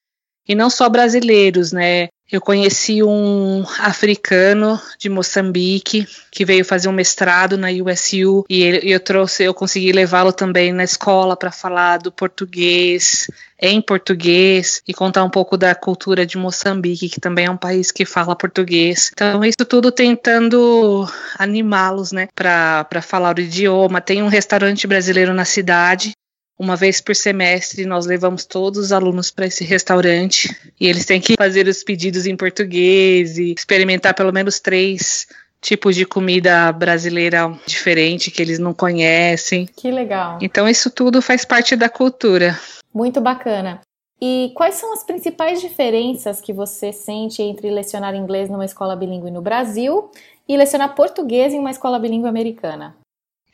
e 0.47 0.55
não 0.55 0.69
só 0.69 0.89
brasileiros, 0.89 1.71
né? 1.71 2.09
Eu 2.29 2.41
conheci 2.41 3.01
um 3.01 3.63
africano 3.79 4.77
de 4.99 5.07
Moçambique 5.07 6.05
que 6.29 6.43
veio 6.43 6.65
fazer 6.65 6.89
um 6.89 6.91
mestrado 6.91 7.57
na 7.57 7.69
USU 7.69 8.43
e 8.49 8.63
ele, 8.63 8.91
eu 8.91 8.99
trouxe, 8.99 9.43
eu 9.43 9.53
consegui 9.53 9.93
levá-lo 9.93 10.33
também 10.33 10.73
na 10.73 10.83
escola 10.83 11.37
para 11.37 11.51
falar 11.51 11.99
do 11.99 12.11
português, 12.11 13.31
em 13.57 13.81
português 13.81 14.81
e 14.85 14.93
contar 14.93 15.23
um 15.23 15.29
pouco 15.29 15.55
da 15.55 15.73
cultura 15.73 16.25
de 16.25 16.37
Moçambique, 16.37 17.07
que 17.07 17.21
também 17.21 17.45
é 17.45 17.51
um 17.51 17.55
país 17.55 17.93
que 17.93 18.03
fala 18.03 18.35
português. 18.35 19.09
Então, 19.13 19.41
isso 19.45 19.65
tudo 19.65 19.89
tentando 19.89 21.07
animá-los, 21.39 22.11
né, 22.11 22.27
para 22.35 23.01
falar 23.01 23.37
o 23.37 23.41
idioma. 23.41 24.01
Tem 24.01 24.21
um 24.21 24.27
restaurante 24.27 24.85
brasileiro 24.85 25.33
na 25.33 25.45
cidade 25.45 26.11
uma 26.59 26.75
vez 26.75 26.99
por 26.99 27.15
semestre, 27.15 27.85
nós 27.85 28.05
levamos 28.05 28.45
todos 28.45 28.85
os 28.85 28.91
alunos 28.91 29.29
para 29.29 29.45
esse 29.45 29.63
restaurante 29.63 30.55
e 30.79 30.87
eles 30.87 31.05
têm 31.05 31.21
que 31.21 31.35
fazer 31.37 31.67
os 31.67 31.83
pedidos 31.83 32.25
em 32.25 32.35
português 32.35 33.37
e 33.37 33.53
experimentar 33.57 34.15
pelo 34.15 34.33
menos 34.33 34.59
três 34.59 35.27
tipos 35.61 35.95
de 35.95 36.05
comida 36.05 36.71
brasileira 36.71 37.51
diferente 37.65 38.31
que 38.31 38.41
eles 38.41 38.57
não 38.57 38.73
conhecem. 38.73 39.65
Que 39.65 39.91
legal. 39.91 40.39
Então, 40.41 40.67
isso 40.67 40.89
tudo 40.89 41.21
faz 41.21 41.45
parte 41.45 41.75
da 41.75 41.89
cultura. 41.89 42.59
Muito 42.93 43.21
bacana. 43.21 43.81
E 44.19 44.51
quais 44.55 44.75
são 44.75 44.93
as 44.93 45.03
principais 45.03 45.61
diferenças 45.61 46.41
que 46.41 46.51
você 46.51 46.91
sente 46.91 47.41
entre 47.41 47.69
lecionar 47.69 48.15
inglês 48.15 48.49
numa 48.49 48.65
escola 48.65 48.95
bilíngue 48.95 49.29
no 49.29 49.41
Brasil 49.41 50.09
e 50.49 50.57
lecionar 50.57 50.95
português 50.95 51.53
em 51.53 51.59
uma 51.59 51.69
escola 51.69 51.99
bilíngue 51.99 52.27
americana? 52.27 52.95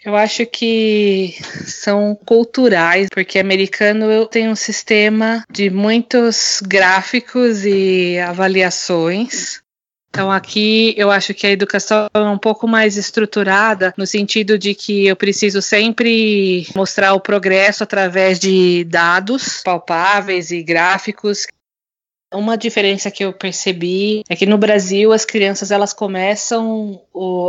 Eu 0.05 0.17
acho 0.17 0.45
que 0.45 1.36
são 1.65 2.13
culturais, 2.25 3.07
porque 3.10 3.39
americano 3.39 4.25
tem 4.27 4.50
um 4.50 4.55
sistema 4.55 5.45
de 5.50 5.69
muitos 5.69 6.62
gráficos 6.62 7.63
e 7.63 8.19
avaliações. 8.19 9.62
Então 10.10 10.29
aqui 10.29 10.93
eu 10.98 11.10
acho 11.10 11.33
que 11.33 11.48
a 11.48 11.51
educação 11.51 12.07
é 12.13 12.19
um 12.19 12.38
pouco 12.38 12.67
mais 12.67 12.98
estruturada 12.98 13.93
no 13.98 14.05
sentido 14.05 14.60
de 14.60 14.75
que 14.75 15.07
eu 15.07 15.15
preciso 15.15 15.62
sempre 15.62 16.67
mostrar 16.75 17.13
o 17.13 17.19
progresso 17.19 17.83
através 17.83 18.38
de 18.38 18.83
dados 18.83 19.62
palpáveis 19.63 20.51
e 20.51 20.62
gráficos 20.62 21.48
uma 22.33 22.57
diferença 22.57 23.11
que 23.11 23.23
eu 23.23 23.33
percebi 23.33 24.23
é 24.29 24.35
que 24.35 24.45
no 24.45 24.57
Brasil 24.57 25.11
as 25.11 25.25
crianças 25.25 25.71
elas 25.71 25.93
começam 25.93 27.01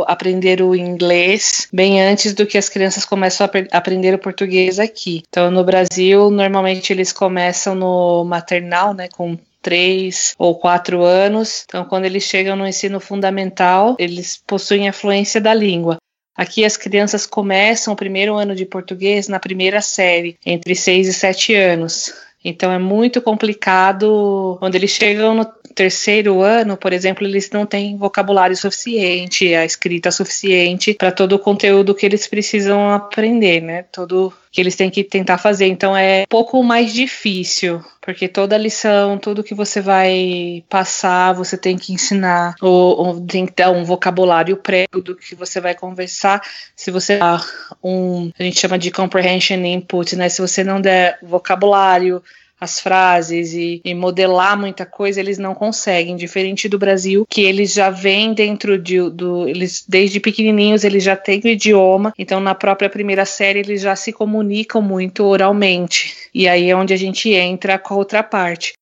a 0.07 0.11
aprender 0.11 0.61
o 0.61 0.75
inglês 0.75 1.67
bem 1.71 2.01
antes 2.01 2.33
do 2.33 2.45
que 2.45 2.57
as 2.57 2.69
crianças 2.69 3.05
começam 3.05 3.47
a 3.47 3.77
aprender 3.77 4.13
o 4.13 4.19
português 4.19 4.79
aqui. 4.79 5.23
Então 5.27 5.49
no 5.51 5.63
Brasil 5.63 6.29
normalmente 6.29 6.93
eles 6.93 7.11
começam 7.11 7.75
no 7.75 8.23
maternal, 8.23 8.93
né, 8.93 9.07
com 9.15 9.37
três 9.61 10.35
ou 10.37 10.55
quatro 10.59 11.03
anos. 11.03 11.65
Então, 11.67 11.83
quando 11.85 12.05
eles 12.05 12.21
chegam 12.21 12.55
no 12.55 12.67
ensino 12.67 12.99
fundamental, 12.99 13.95
eles 13.97 14.39
possuem 14.45 14.87
a 14.87 14.93
fluência 14.93 15.41
da 15.41 15.55
língua. 15.55 15.97
Aqui 16.37 16.63
as 16.63 16.77
crianças 16.77 17.25
começam 17.25 17.93
o 17.93 17.97
primeiro 17.97 18.35
ano 18.35 18.53
de 18.53 18.65
português 18.65 19.27
na 19.27 19.39
primeira 19.39 19.81
série, 19.81 20.37
entre 20.45 20.75
seis 20.75 21.07
e 21.07 21.13
sete 21.13 21.55
anos. 21.55 22.13
Então 22.45 22.71
é 22.71 22.77
muito 22.77 23.21
complicado. 23.23 24.55
Quando 24.59 24.75
eles 24.75 24.91
chegam 24.91 25.33
no 25.33 25.45
terceiro 25.75 26.41
ano, 26.41 26.77
por 26.77 26.93
exemplo, 26.93 27.27
eles 27.27 27.51
não 27.51 27.65
têm 27.65 27.97
vocabulário 27.97 28.55
suficiente, 28.55 29.53
a 29.53 29.65
escrita 29.65 30.09
suficiente 30.09 30.93
para 30.93 31.11
todo 31.11 31.33
o 31.33 31.39
conteúdo 31.39 31.93
que 31.93 32.05
eles 32.05 32.27
precisam 32.27 32.89
aprender, 32.89 33.61
né? 33.61 33.83
Todo 33.91 34.33
que 34.55 34.61
eles 34.61 34.77
têm 34.77 34.89
que 34.89 35.03
tentar 35.03 35.37
fazer. 35.37 35.67
Então 35.67 35.95
é 35.97 36.21
um 36.21 36.27
pouco 36.29 36.63
mais 36.63 36.93
difícil, 36.93 37.83
porque 37.99 38.29
toda 38.29 38.57
lição, 38.57 39.17
tudo 39.17 39.43
que 39.43 39.53
você 39.53 39.81
vai 39.81 40.63
passar, 40.69 41.33
você 41.33 41.57
tem 41.57 41.77
que 41.77 41.91
ensinar, 41.91 42.55
ou, 42.61 42.97
ou 42.97 43.21
tem 43.21 43.45
que 43.45 43.53
dar 43.53 43.71
um 43.71 43.83
vocabulário 43.83 44.55
prévio 44.55 45.01
do 45.03 45.13
que 45.13 45.35
você 45.35 45.59
vai 45.59 45.75
conversar. 45.75 46.41
Se 46.73 46.89
você 46.89 47.17
dá 47.17 47.43
um, 47.83 48.31
a 48.39 48.43
gente 48.43 48.57
chama 48.57 48.79
de 48.79 48.91
comprehension 48.91 49.57
input, 49.57 50.15
né? 50.15 50.29
Se 50.29 50.41
você 50.41 50.63
não 50.63 50.79
der 50.79 51.19
vocabulário, 51.21 52.23
as 52.59 52.79
frases 52.79 53.53
e, 53.53 53.81
e, 53.83 53.93
modelar 53.93 54.57
muita 54.57 54.85
coisa, 54.85 55.19
eles 55.19 55.37
não 55.37 55.53
conseguem. 55.53 56.15
Diferente 56.15 56.69
do 56.69 56.77
Brasil, 56.77 57.25
que 57.29 57.41
eles 57.41 57.73
já 57.73 57.89
vêm 57.89 58.33
dentro 58.33 58.77
de, 58.77 59.09
do. 59.09 59.47
Eles, 59.47 59.85
desde 59.87 60.19
pequenininhos, 60.19 60.83
eles 60.83 61.03
já 61.03 61.15
têm 61.15 61.41
o 61.43 61.47
idioma, 61.47 62.13
então 62.17 62.39
na 62.39 62.55
própria 62.55 62.89
primeira 62.89 63.25
série 63.25 63.59
eles 63.59 63.81
já 63.81 63.95
se 63.95 64.11
comunicam 64.13 64.81
muito 64.81 65.23
oralmente. 65.23 66.29
E 66.33 66.47
aí 66.47 66.69
é 66.69 66.75
onde 66.75 66.93
a 66.93 66.97
gente 66.97 67.29
entra 67.29 67.77
com 67.77 67.93
a 67.93 67.97
outra 67.97 68.23
parte. 68.23 68.73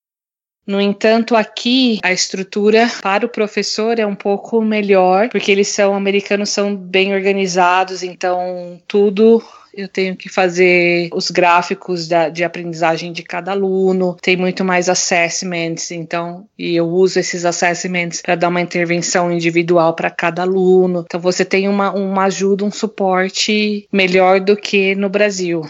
No 0.65 0.79
entanto, 0.79 1.35
aqui 1.35 1.99
a 2.01 2.13
estrutura 2.13 2.89
para 3.01 3.25
o 3.25 3.29
professor 3.29 3.99
é 3.99 4.05
um 4.05 4.15
pouco 4.15 4.61
melhor, 4.61 5.29
porque 5.29 5.51
eles 5.51 5.67
são 5.67 5.93
americanos, 5.93 6.49
são 6.49 6.75
bem 6.75 7.13
organizados, 7.13 8.01
então 8.01 8.79
tudo 8.87 9.43
eu 9.73 9.87
tenho 9.87 10.15
que 10.15 10.29
fazer 10.29 11.09
os 11.11 11.31
gráficos 11.31 12.07
da, 12.07 12.29
de 12.29 12.43
aprendizagem 12.43 13.11
de 13.11 13.23
cada 13.23 13.51
aluno, 13.51 14.15
tem 14.21 14.37
muito 14.37 14.63
mais 14.63 14.87
assessments, 14.87 15.91
então, 15.91 16.47
e 16.57 16.75
eu 16.75 16.87
uso 16.87 17.19
esses 17.19 17.43
assessments 17.43 18.21
para 18.21 18.35
dar 18.35 18.49
uma 18.49 18.61
intervenção 18.61 19.31
individual 19.31 19.95
para 19.95 20.11
cada 20.11 20.43
aluno. 20.43 21.03
Então, 21.05 21.19
você 21.19 21.43
tem 21.43 21.67
uma, 21.67 21.91
uma 21.91 22.25
ajuda, 22.25 22.63
um 22.63 22.71
suporte 22.71 23.87
melhor 23.91 24.39
do 24.39 24.55
que 24.55 24.93
no 24.95 25.09
Brasil. 25.09 25.63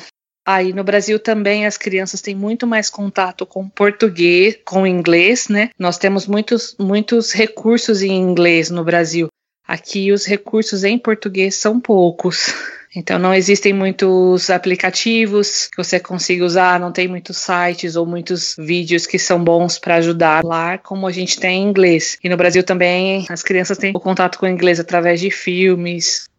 Aí 0.45 0.73
no 0.73 0.83
Brasil 0.83 1.17
também 1.19 1.65
as 1.65 1.77
crianças 1.77 2.21
têm 2.21 2.35
muito 2.35 2.67
mais 2.67 2.89
contato 2.89 3.45
com 3.45 3.69
português, 3.69 4.57
com 4.65 4.85
inglês, 4.85 5.47
né? 5.47 5.69
Nós 5.79 5.97
temos 5.97 6.27
muitos, 6.27 6.75
muitos 6.77 7.31
recursos 7.31 8.01
em 8.01 8.11
inglês 8.11 8.69
no 8.69 8.83
Brasil. 8.83 9.27
Aqui 9.65 10.11
os 10.11 10.25
recursos 10.25 10.83
em 10.83 10.97
português 10.97 11.55
são 11.55 11.79
poucos. 11.79 12.53
Então 12.95 13.17
não 13.17 13.33
existem 13.33 13.73
muitos 13.73 14.51
aplicativos 14.51 15.67
que 15.67 15.77
você 15.77 15.99
consiga 15.99 16.45
usar, 16.45 16.79
não 16.79 16.91
tem 16.91 17.07
muitos 17.07 17.37
sites 17.37 17.95
ou 17.95 18.05
muitos 18.05 18.55
vídeos 18.55 19.07
que 19.07 19.17
são 19.17 19.43
bons 19.43 19.79
para 19.79 19.95
ajudar 19.95 20.43
lá, 20.45 20.77
como 20.77 21.07
a 21.07 21.11
gente 21.11 21.39
tem 21.39 21.63
em 21.63 21.67
inglês. 21.67 22.19
E 22.23 22.29
no 22.29 22.37
Brasil 22.37 22.63
também 22.63 23.25
as 23.29 23.41
crianças 23.41 23.79
têm 23.79 23.93
o 23.95 23.99
contato 23.99 24.37
com 24.37 24.45
o 24.45 24.49
inglês 24.49 24.79
através 24.79 25.19
de 25.19 25.31
filmes, 25.31 26.29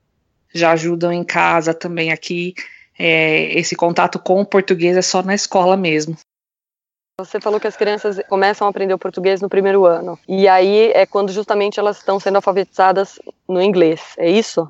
já 0.54 0.70
ajudam 0.70 1.12
em 1.12 1.24
casa 1.24 1.74
também 1.74 2.12
aqui. 2.12 2.54
É, 2.98 3.58
esse 3.58 3.74
contato 3.74 4.18
com 4.18 4.40
o 4.40 4.46
português 4.46 4.96
é 4.96 5.02
só 5.02 5.22
na 5.22 5.34
escola 5.34 5.76
mesmo. 5.76 6.16
Você 7.20 7.40
falou 7.40 7.60
que 7.60 7.66
as 7.68 7.76
crianças 7.76 8.20
começam 8.28 8.66
a 8.66 8.70
aprender 8.70 8.92
o 8.92 8.98
português 8.98 9.40
no 9.40 9.48
primeiro 9.48 9.84
ano. 9.84 10.18
E 10.26 10.48
aí 10.48 10.90
é 10.92 11.06
quando 11.06 11.32
justamente 11.32 11.78
elas 11.78 11.98
estão 11.98 12.18
sendo 12.18 12.36
alfabetizadas 12.36 13.20
no 13.48 13.62
inglês, 13.62 14.00
é 14.18 14.28
isso? 14.28 14.68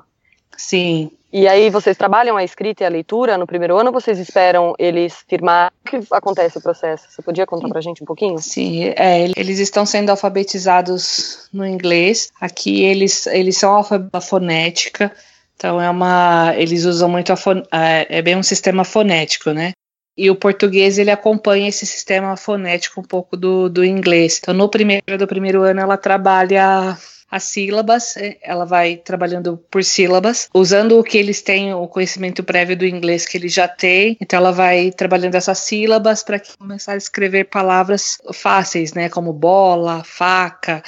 Sim. 0.55 1.11
E 1.33 1.47
aí 1.47 1.69
vocês 1.69 1.97
trabalham 1.97 2.37
a 2.37 2.43
escrita 2.43 2.83
e 2.83 2.85
a 2.85 2.89
leitura 2.89 3.37
no 3.37 3.45
primeiro 3.45 3.77
ano 3.77 3.89
ou 3.89 3.93
vocês 3.93 4.19
esperam 4.19 4.73
eles 4.79 5.25
firmar? 5.27 5.73
O 5.85 5.89
que 5.89 5.99
acontece 6.11 6.57
o 6.57 6.61
processo? 6.61 7.07
Você 7.09 7.21
podia 7.21 7.45
contar 7.45 7.67
pra 7.67 7.81
gente 7.81 8.01
um 8.03 8.05
pouquinho? 8.05 8.37
Sim, 8.37 8.93
é, 8.95 9.25
eles 9.35 9.59
estão 9.59 9.85
sendo 9.85 10.11
alfabetizados 10.11 11.49
no 11.51 11.65
inglês. 11.65 12.31
Aqui 12.39 12.83
eles, 12.83 13.27
eles 13.27 13.57
são 13.57 13.73
alfabetizados 13.73 14.29
fonética. 14.29 15.11
Então 15.55 15.81
é 15.81 15.89
uma, 15.89 16.53
eles 16.57 16.85
usam 16.85 17.09
muito 17.09 17.31
a 17.31 17.35
fon, 17.35 17.63
é, 17.71 18.17
é 18.17 18.21
bem 18.21 18.35
um 18.35 18.43
sistema 18.43 18.83
fonético, 18.83 19.51
né? 19.51 19.71
E 20.17 20.29
o 20.29 20.35
português 20.35 20.97
ele 20.97 21.11
acompanha 21.11 21.67
esse 21.67 21.85
sistema 21.85 22.37
fonético 22.37 23.01
um 23.01 23.03
pouco 23.03 23.35
do, 23.35 23.69
do 23.69 23.83
inglês. 23.83 24.39
Então 24.41 24.53
no 24.53 24.69
primeiro 24.69 25.17
do 25.17 25.27
primeiro 25.27 25.63
ano 25.63 25.81
ela 25.81 25.97
trabalha 25.97 26.97
as 27.29 27.43
sílabas, 27.43 28.15
é, 28.17 28.37
ela 28.41 28.65
vai 28.65 28.95
trabalhando 28.95 29.57
por 29.69 29.83
sílabas, 29.83 30.47
usando 30.53 30.97
o 30.97 31.03
que 31.03 31.17
eles 31.17 31.41
têm, 31.41 31.73
o 31.73 31.87
conhecimento 31.87 32.43
prévio 32.43 32.77
do 32.77 32.85
inglês 32.85 33.25
que 33.25 33.37
eles 33.37 33.53
já 33.53 33.67
têm. 33.67 34.15
Então 34.21 34.37
ela 34.37 34.51
vai 34.51 34.91
trabalhando 34.91 35.35
essas 35.35 35.59
sílabas 35.59 36.23
para 36.23 36.41
começar 36.57 36.93
a 36.93 36.97
escrever 36.97 37.45
palavras 37.45 38.17
fáceis, 38.33 38.93
né, 38.93 39.09
como 39.09 39.33
bola, 39.33 40.03
faca, 40.03 40.81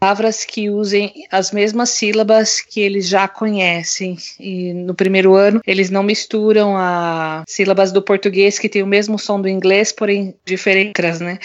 palavras 0.00 0.46
que 0.46 0.70
usem 0.70 1.26
as 1.30 1.52
mesmas 1.52 1.90
sílabas 1.90 2.62
que 2.62 2.80
eles 2.80 3.06
já 3.06 3.28
conhecem. 3.28 4.16
E 4.40 4.72
no 4.72 4.94
primeiro 4.94 5.34
ano, 5.34 5.60
eles 5.66 5.90
não 5.90 6.02
misturam 6.02 6.74
as 6.76 7.44
sílabas 7.46 7.92
do 7.92 8.00
português 8.00 8.58
que 8.58 8.68
tem 8.68 8.82
o 8.82 8.86
mesmo 8.86 9.18
som 9.18 9.38
do 9.38 9.48
inglês, 9.48 9.92
porém 9.92 10.34
diferentes, 10.44 11.20
né? 11.20 11.38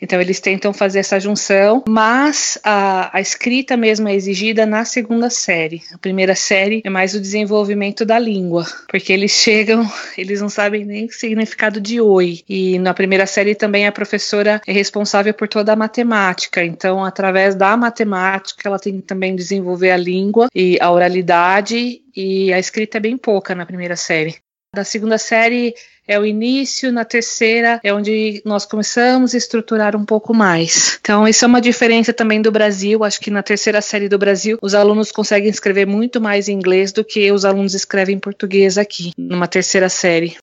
Então 0.00 0.20
eles 0.20 0.40
tentam 0.40 0.72
fazer 0.72 1.00
essa 1.00 1.20
junção, 1.20 1.84
mas 1.86 2.58
a, 2.64 3.16
a, 3.16 3.20
escrita 3.20 3.76
mesmo 3.76 4.08
é 4.08 4.14
exigida 4.14 4.64
na 4.64 4.84
segunda 4.84 5.28
série. 5.28 5.82
A 5.92 5.98
primeira 5.98 6.34
série 6.34 6.80
é 6.84 6.90
mais 6.90 7.14
o 7.14 7.20
desenvolvimento 7.20 8.04
da 8.04 8.18
língua, 8.18 8.66
porque 8.88 9.12
eles 9.12 9.32
chegam, 9.32 9.86
eles 10.16 10.40
não 10.40 10.48
sabem 10.48 10.84
nem 10.84 11.06
o 11.06 11.12
significado 11.12 11.80
de 11.80 12.00
oi. 12.00 12.40
E 12.48 12.78
na 12.78 12.94
primeira 12.94 13.26
série 13.26 13.54
também 13.54 13.86
a 13.86 13.92
professora 13.92 14.60
é 14.66 14.72
responsável 14.72 15.34
por 15.34 15.48
toda 15.48 15.72
a 15.72 15.76
matemática. 15.76 16.64
Então, 16.64 17.04
através 17.04 17.54
da 17.54 17.76
matemática, 17.76 18.68
ela 18.68 18.78
tem 18.78 19.00
que 19.00 19.06
também 19.06 19.36
desenvolver 19.36 19.90
a 19.90 19.96
língua 19.96 20.48
e 20.54 20.78
a 20.80 20.90
oralidade 20.90 22.00
e 22.16 22.52
a 22.52 22.58
escrita 22.58 22.98
é 22.98 23.00
bem 23.00 23.16
pouca 23.16 23.54
na 23.54 23.66
primeira 23.66 23.96
série. 23.96 24.36
Da 24.72 24.84
segunda 24.84 25.18
série 25.18 25.74
é 26.06 26.16
o 26.16 26.24
início, 26.24 26.92
na 26.92 27.04
terceira 27.04 27.80
é 27.82 27.92
onde 27.92 28.40
nós 28.44 28.64
começamos 28.64 29.34
a 29.34 29.36
estruturar 29.36 29.96
um 29.96 30.04
pouco 30.04 30.32
mais. 30.32 30.96
Então, 31.00 31.26
isso 31.26 31.44
é 31.44 31.48
uma 31.48 31.60
diferença 31.60 32.12
também 32.12 32.40
do 32.40 32.52
Brasil. 32.52 33.02
Acho 33.02 33.20
que 33.20 33.32
na 33.32 33.42
terceira 33.42 33.80
série 33.80 34.08
do 34.08 34.16
Brasil, 34.16 34.58
os 34.62 34.72
alunos 34.72 35.10
conseguem 35.10 35.50
escrever 35.50 35.86
muito 35.86 36.20
mais 36.20 36.48
em 36.48 36.52
inglês 36.52 36.92
do 36.92 37.04
que 37.04 37.32
os 37.32 37.44
alunos 37.44 37.74
escrevem 37.74 38.14
em 38.14 38.20
português 38.20 38.78
aqui, 38.78 39.12
numa 39.18 39.48
terceira 39.48 39.88
série. 39.88 40.36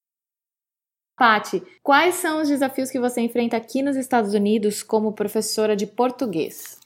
Pati, 1.18 1.64
quais 1.82 2.16
são 2.16 2.42
os 2.42 2.50
desafios 2.50 2.92
que 2.92 3.00
você 3.00 3.22
enfrenta 3.22 3.56
aqui 3.56 3.82
nos 3.82 3.96
Estados 3.96 4.34
Unidos 4.34 4.84
como 4.84 5.14
professora 5.14 5.74
de 5.74 5.88
português? 5.88 6.78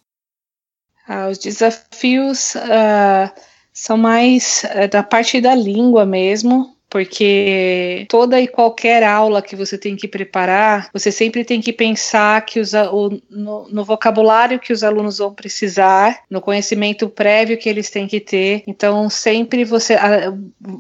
Ah, 1.08 1.28
os 1.28 1.40
desafios 1.40 2.54
uh, 2.54 3.34
são 3.74 3.98
mais 3.98 4.64
uh, 4.64 4.88
da 4.88 5.02
parte 5.02 5.42
da 5.42 5.56
língua 5.56 6.06
mesmo, 6.06 6.78
porque 6.92 8.06
toda 8.10 8.40
e 8.42 8.50
qualquer 8.50 9.02
aula 9.02 9.42
que 9.42 9.56
você 9.56 9.78
tem 9.78 9.96
que 9.96 10.10
preparar, 10.10 10.90
você 10.92 11.10
sempre 11.10 11.46
tem 11.46 11.62
que 11.62 11.72
pensar 11.72 12.46
que 12.46 12.60
os, 12.60 12.74
o, 12.74 13.18
no, 13.30 13.70
no, 13.70 13.86
vocabulário 13.86 14.60
que 14.60 14.74
os 14.74 14.84
alunos 14.84 15.20
vão 15.20 15.34
precisar, 15.34 16.20
no 16.30 16.42
conhecimento 16.42 17.08
prévio 17.08 17.58
que 17.58 17.70
eles 17.70 17.90
têm 17.90 18.08
que 18.08 18.20
ter. 18.20 18.64
Então, 18.68 19.10
sempre 19.10 19.64
você. 19.64 19.96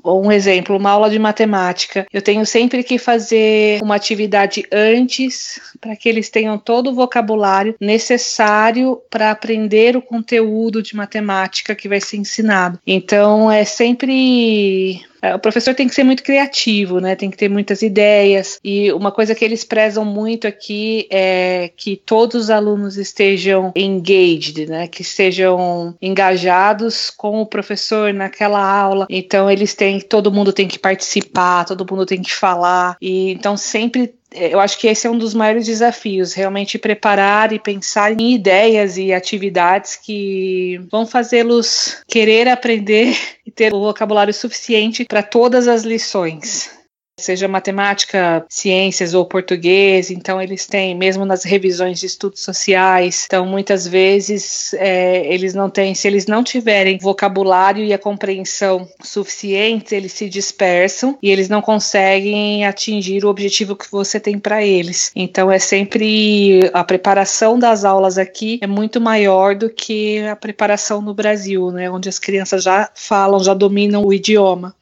Um 0.03 0.30
exemplo, 0.30 0.75
uma 0.75 0.91
aula 0.91 1.10
de 1.10 1.18
matemática. 1.18 2.06
Eu 2.12 2.22
tenho 2.22 2.46
sempre 2.46 2.84
que 2.84 2.98
fazer 2.98 3.82
uma 3.82 3.96
atividade 3.96 4.65
antes 4.70 5.62
para 5.80 5.96
que 5.96 6.10
eles 6.10 6.30
tenham 6.30 6.58
todo 6.58 6.89
o 6.89 6.94
vocabulário 6.94 7.74
necessário 7.80 9.01
para 9.10 9.32
aprender 9.32 9.96
o 9.96 10.01
conteúdo 10.01 10.84
de 10.84 10.94
matemática 10.94 11.74
que 11.74 11.88
vai 11.88 12.01
ser 12.01 12.18
ensinado. 12.18 12.80
Então, 12.86 13.50
é 13.50 13.63
sempre 13.63 15.10
o 15.35 15.39
professor 15.39 15.75
tem 15.75 15.88
que 15.88 15.95
ser 15.95 16.03
muito 16.03 16.23
criativo, 16.23 16.99
né? 16.99 17.15
Tem 17.15 17.29
que 17.29 17.38
ter 17.38 17.49
muitas 17.49 17.81
ideias. 17.81 18.60
E 18.63 18.91
uma 18.91 19.12
coisa 19.12 19.36
que 19.36 19.45
eles 19.45 19.63
prezam 19.63 20.03
muito 20.03 20.47
aqui 20.47 21.07
é 21.12 21.71
que 21.75 21.95
todos 21.95 22.43
os 22.43 22.49
alunos 22.49 22.97
estejam 22.97 23.71
engaged, 23.75 24.67
né? 24.67 24.88
Que 24.88 25.01
estejam 25.01 25.95
engajados 26.01 27.10
com 27.10 27.41
o 27.41 27.45
professor 27.45 28.13
naquela 28.13 28.62
aula. 28.63 29.05
Então 29.10 29.49
eles 29.49 29.73
têm, 29.75 29.99
todo 29.99 30.31
mundo 30.31 30.51
tem 30.51 30.67
que 30.67 30.79
participar, 30.79 31.65
todo 31.65 31.86
mundo 31.89 32.05
tem 32.05 32.21
que 32.21 32.34
falar. 32.34 32.97
E 33.01 33.31
então 33.31 33.55
sempre 33.55 34.13
eu 34.34 34.60
acho 34.60 34.78
que 34.78 34.88
esse 34.88 35.06
é 35.06 35.10
um 35.10 35.17
dos 35.17 35.34
maiores 35.34 35.65
desafios, 35.65 36.34
realmente 36.34 36.78
preparar 36.78 37.52
e 37.52 37.60
pensar 37.60 38.12
em 38.12 38.34
ideias 38.34 38.98
e 38.98 39.13
atividades 39.13 39.96
que 39.96 40.80
vão 40.89 41.06
fazê-los 41.06 42.02
querer 42.08 42.48
aprender 42.48 43.15
e 43.46 43.52
ter 43.52 43.74
o 43.74 43.82
vocabulário 43.82 44.34
suficiente 44.34 45.06
para 45.06 45.24
todas 45.24 45.67
as 45.67 45.84
lições 45.84 46.81
seja 47.21 47.47
matemática, 47.47 48.45
ciências 48.50 49.13
ou 49.13 49.26
português, 49.26 50.10
então 50.10 50.41
eles 50.41 50.65
têm, 50.65 50.95
mesmo 50.95 51.26
nas 51.26 51.43
revisões 51.43 52.00
de 52.00 52.06
estudos 52.06 52.41
sociais, 52.41 53.24
então 53.26 53.45
muitas 53.45 53.88
vezes 53.88 54.74
é, 54.74 55.26
eles 55.32 55.54
não 55.54 55.69
têm, 55.69 55.93
se 55.93 56.08
eles 56.08 56.26
não 56.26 56.43
tiverem 56.43 56.97
vocabulário 56.97 57.84
e 57.84 57.93
a 57.93 57.97
compreensão 57.97 58.88
suficientes, 59.04 59.91
eles 59.91 60.12
se 60.13 60.28
dispersam 60.28 61.17
e 61.21 61.30
eles 61.30 61.47
não 61.47 61.62
conseguem 61.62 62.65
atingir 62.65 63.24
o 63.24 63.30
objetivo 63.30 63.76
que 63.76 63.89
você 63.91 64.19
tem 64.19 64.39
para 64.39 64.63
eles. 64.63 65.12
Então 65.15 65.52
é 65.52 65.60
sempre 65.60 66.69
a 66.74 66.84
preparação 66.84 67.58
das 67.58 67.86
aulas 67.86 68.17
aqui 68.17 68.60
é 68.62 68.67
muito 68.67 69.00
maior 69.00 69.56
do 69.56 69.69
que 69.69 70.19
a 70.19 70.36
preparação 70.36 71.02
no 71.02 71.13
Brasil, 71.13 71.71
né, 71.71 71.89
onde 71.89 72.10
as 72.10 72.19
crianças 72.19 72.63
já 72.63 72.89
falam, 72.95 73.43
já 73.43 73.54
dominam 73.54 74.04
o 74.04 74.13
idioma. 74.13 74.76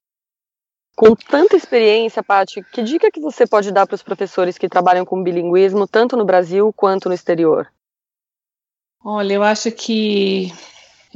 Com 0.99 1.15
tanta 1.15 1.55
experiência, 1.55 2.21
Paty, 2.21 2.61
que 2.73 2.83
dica 2.83 3.09
que 3.09 3.21
você 3.21 3.47
pode 3.47 3.71
dar 3.71 3.87
para 3.87 3.95
os 3.95 4.03
professores 4.03 4.57
que 4.57 4.67
trabalham 4.67 5.05
com 5.05 5.23
bilinguismo, 5.23 5.87
tanto 5.87 6.17
no 6.17 6.25
Brasil 6.25 6.73
quanto 6.75 7.07
no 7.07 7.15
exterior? 7.15 7.71
Olha, 9.01 9.35
eu 9.35 9.41
acho 9.41 9.71
que 9.71 10.51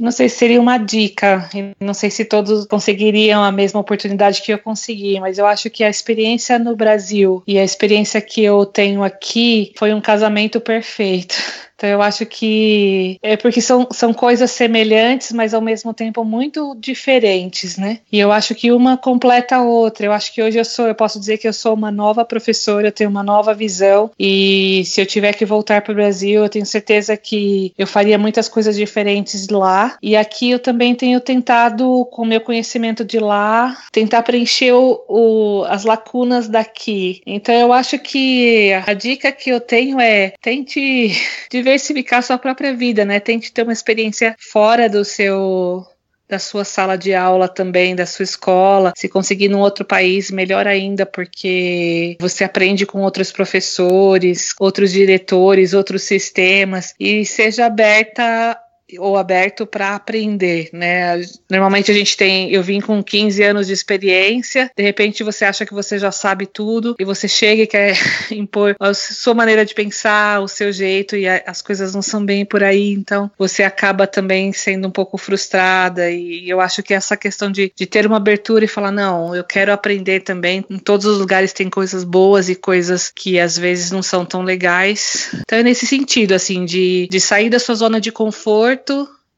não 0.00 0.10
sei 0.10 0.30
se 0.30 0.36
seria 0.36 0.58
uma 0.58 0.78
dica, 0.78 1.50
não 1.78 1.92
sei 1.92 2.10
se 2.10 2.24
todos 2.24 2.66
conseguiriam 2.66 3.44
a 3.44 3.52
mesma 3.52 3.78
oportunidade 3.78 4.40
que 4.40 4.54
eu 4.54 4.58
consegui, 4.58 5.20
mas 5.20 5.36
eu 5.36 5.44
acho 5.44 5.68
que 5.68 5.84
a 5.84 5.90
experiência 5.90 6.58
no 6.58 6.74
Brasil 6.74 7.42
e 7.46 7.58
a 7.58 7.62
experiência 7.62 8.22
que 8.22 8.42
eu 8.42 8.64
tenho 8.64 9.04
aqui 9.04 9.74
foi 9.76 9.92
um 9.92 10.00
casamento 10.00 10.62
perfeito. 10.62 11.34
Então 11.76 11.88
eu 11.88 12.00
acho 12.00 12.24
que 12.26 13.18
é 13.22 13.36
porque 13.36 13.60
são, 13.60 13.88
são 13.90 14.12
coisas 14.12 14.50
semelhantes, 14.50 15.32
mas 15.32 15.54
ao 15.54 15.60
mesmo 15.60 15.92
tempo 15.92 16.24
muito 16.24 16.74
diferentes, 16.78 17.76
né? 17.76 18.00
E 18.10 18.18
eu 18.18 18.32
acho 18.32 18.54
que 18.54 18.72
uma 18.72 18.96
completa 18.96 19.56
a 19.56 19.62
outra. 19.62 20.06
Eu 20.06 20.12
acho 20.12 20.32
que 20.32 20.42
hoje 20.42 20.58
eu 20.58 20.64
sou, 20.64 20.86
eu 20.86 20.94
posso 20.94 21.18
dizer 21.18 21.38
que 21.38 21.48
eu 21.48 21.52
sou 21.52 21.74
uma 21.74 21.90
nova 21.90 22.24
professora, 22.24 22.88
eu 22.88 22.92
tenho 22.92 23.10
uma 23.10 23.22
nova 23.22 23.52
visão 23.52 24.10
e 24.18 24.82
se 24.84 25.00
eu 25.00 25.06
tiver 25.06 25.32
que 25.34 25.44
voltar 25.44 25.82
para 25.82 25.92
o 25.92 25.94
Brasil, 25.94 26.42
eu 26.42 26.48
tenho 26.48 26.66
certeza 26.66 27.16
que 27.16 27.72
eu 27.76 27.86
faria 27.86 28.18
muitas 28.18 28.48
coisas 28.48 28.76
diferentes 28.76 29.48
lá. 29.48 29.96
E 30.02 30.16
aqui 30.16 30.50
eu 30.50 30.58
também 30.58 30.94
tenho 30.94 31.20
tentado, 31.20 32.06
com 32.10 32.22
o 32.22 32.26
meu 32.26 32.40
conhecimento 32.40 33.04
de 33.04 33.18
lá, 33.18 33.76
tentar 33.90 34.22
preencher 34.22 34.72
o, 34.72 35.04
o, 35.08 35.64
as 35.64 35.84
lacunas 35.84 36.48
daqui. 36.48 37.20
Então 37.26 37.54
eu 37.54 37.72
acho 37.72 37.98
que 37.98 38.72
a 38.86 38.94
dica 38.94 39.32
que 39.32 39.50
eu 39.50 39.60
tenho 39.60 40.00
é 40.00 40.32
tente 40.40 41.12
diversificar 41.64 42.22
sua 42.22 42.36
própria 42.36 42.74
vida, 42.74 43.04
né? 43.04 43.18
Tente 43.18 43.50
ter 43.50 43.62
uma 43.62 43.72
experiência 43.72 44.36
fora 44.38 44.88
do 44.88 45.02
seu 45.04 45.86
da 46.26 46.38
sua 46.38 46.64
sala 46.64 46.96
de 46.96 47.14
aula 47.14 47.46
também, 47.46 47.94
da 47.94 48.06
sua 48.06 48.22
escola. 48.22 48.94
Se 48.96 49.08
conseguir 49.10 49.48
num 49.48 49.60
outro 49.60 49.84
país, 49.84 50.30
melhor 50.30 50.66
ainda, 50.66 51.04
porque 51.04 52.16
você 52.18 52.44
aprende 52.44 52.86
com 52.86 53.02
outros 53.02 53.30
professores, 53.30 54.54
outros 54.58 54.90
diretores, 54.90 55.74
outros 55.74 56.02
sistemas 56.02 56.94
e 56.98 57.26
seja 57.26 57.66
aberta 57.66 58.58
ou 58.98 59.16
aberto 59.16 59.66
para 59.66 59.94
aprender, 59.94 60.68
né? 60.72 61.20
Normalmente 61.50 61.90
a 61.90 61.94
gente 61.94 62.16
tem, 62.16 62.52
eu 62.52 62.62
vim 62.62 62.80
com 62.80 63.02
15 63.02 63.42
anos 63.42 63.66
de 63.66 63.72
experiência, 63.72 64.70
de 64.76 64.82
repente 64.82 65.24
você 65.24 65.44
acha 65.44 65.64
que 65.64 65.72
você 65.72 65.98
já 65.98 66.12
sabe 66.12 66.46
tudo 66.46 66.94
e 66.98 67.04
você 67.04 67.26
chega 67.26 67.62
e 67.62 67.66
quer 67.66 67.96
impor 68.30 68.76
a 68.78 68.92
sua 68.92 69.34
maneira 69.34 69.64
de 69.64 69.74
pensar, 69.74 70.40
o 70.40 70.48
seu 70.48 70.70
jeito 70.70 71.16
e 71.16 71.26
a, 71.26 71.42
as 71.46 71.62
coisas 71.62 71.94
não 71.94 72.02
são 72.02 72.24
bem 72.24 72.44
por 72.44 72.62
aí, 72.62 72.92
então 72.92 73.30
você 73.38 73.62
acaba 73.62 74.06
também 74.06 74.52
sendo 74.52 74.88
um 74.88 74.90
pouco 74.90 75.16
frustrada 75.16 76.10
e 76.10 76.48
eu 76.48 76.60
acho 76.60 76.82
que 76.82 76.92
essa 76.92 77.16
questão 77.16 77.50
de, 77.50 77.72
de 77.74 77.86
ter 77.86 78.06
uma 78.06 78.18
abertura 78.18 78.64
e 78.64 78.68
falar, 78.68 78.92
não, 78.92 79.34
eu 79.34 79.44
quero 79.44 79.72
aprender 79.72 80.20
também, 80.20 80.64
em 80.68 80.78
todos 80.78 81.06
os 81.06 81.18
lugares 81.18 81.52
tem 81.52 81.70
coisas 81.70 82.04
boas 82.04 82.48
e 82.48 82.54
coisas 82.54 83.10
que 83.14 83.40
às 83.40 83.56
vezes 83.56 83.90
não 83.90 84.02
são 84.02 84.26
tão 84.26 84.42
legais, 84.42 85.30
então 85.40 85.58
é 85.58 85.62
nesse 85.62 85.86
sentido, 85.86 86.32
assim, 86.32 86.64
de, 86.64 87.08
de 87.10 87.20
sair 87.20 87.48
da 87.48 87.58
sua 87.58 87.74
zona 87.74 88.00
de 88.00 88.12
conforto 88.12 88.73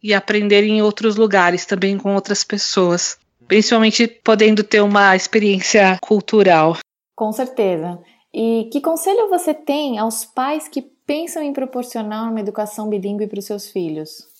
e 0.03 0.14
aprender 0.14 0.62
em 0.64 0.83
outros 0.83 1.16
lugares 1.16 1.66
também 1.66 1.99
com 1.99 2.14
outras 2.14 2.44
pessoas. 2.44 3.18
principalmente 3.49 4.09
podendo 4.09 4.64
ter 4.64 4.81
uma 4.81 5.14
experiência 5.14 5.99
cultural. 6.03 6.77
Com 7.14 7.31
certeza. 7.31 7.99
E 8.35 8.68
que 8.72 8.81
conselho 8.81 9.29
você 9.29 9.55
tem 9.55 9.99
aos 9.99 10.25
pais 10.25 10.68
que 10.68 10.83
pensam 11.07 11.42
em 11.42 11.53
proporcionar 11.53 12.31
uma 12.31 12.40
educação 12.40 12.88
bilíngue 12.88 13.27
para 13.27 13.38
os 13.38 13.44
seus 13.44 13.70
filhos? 13.70 14.36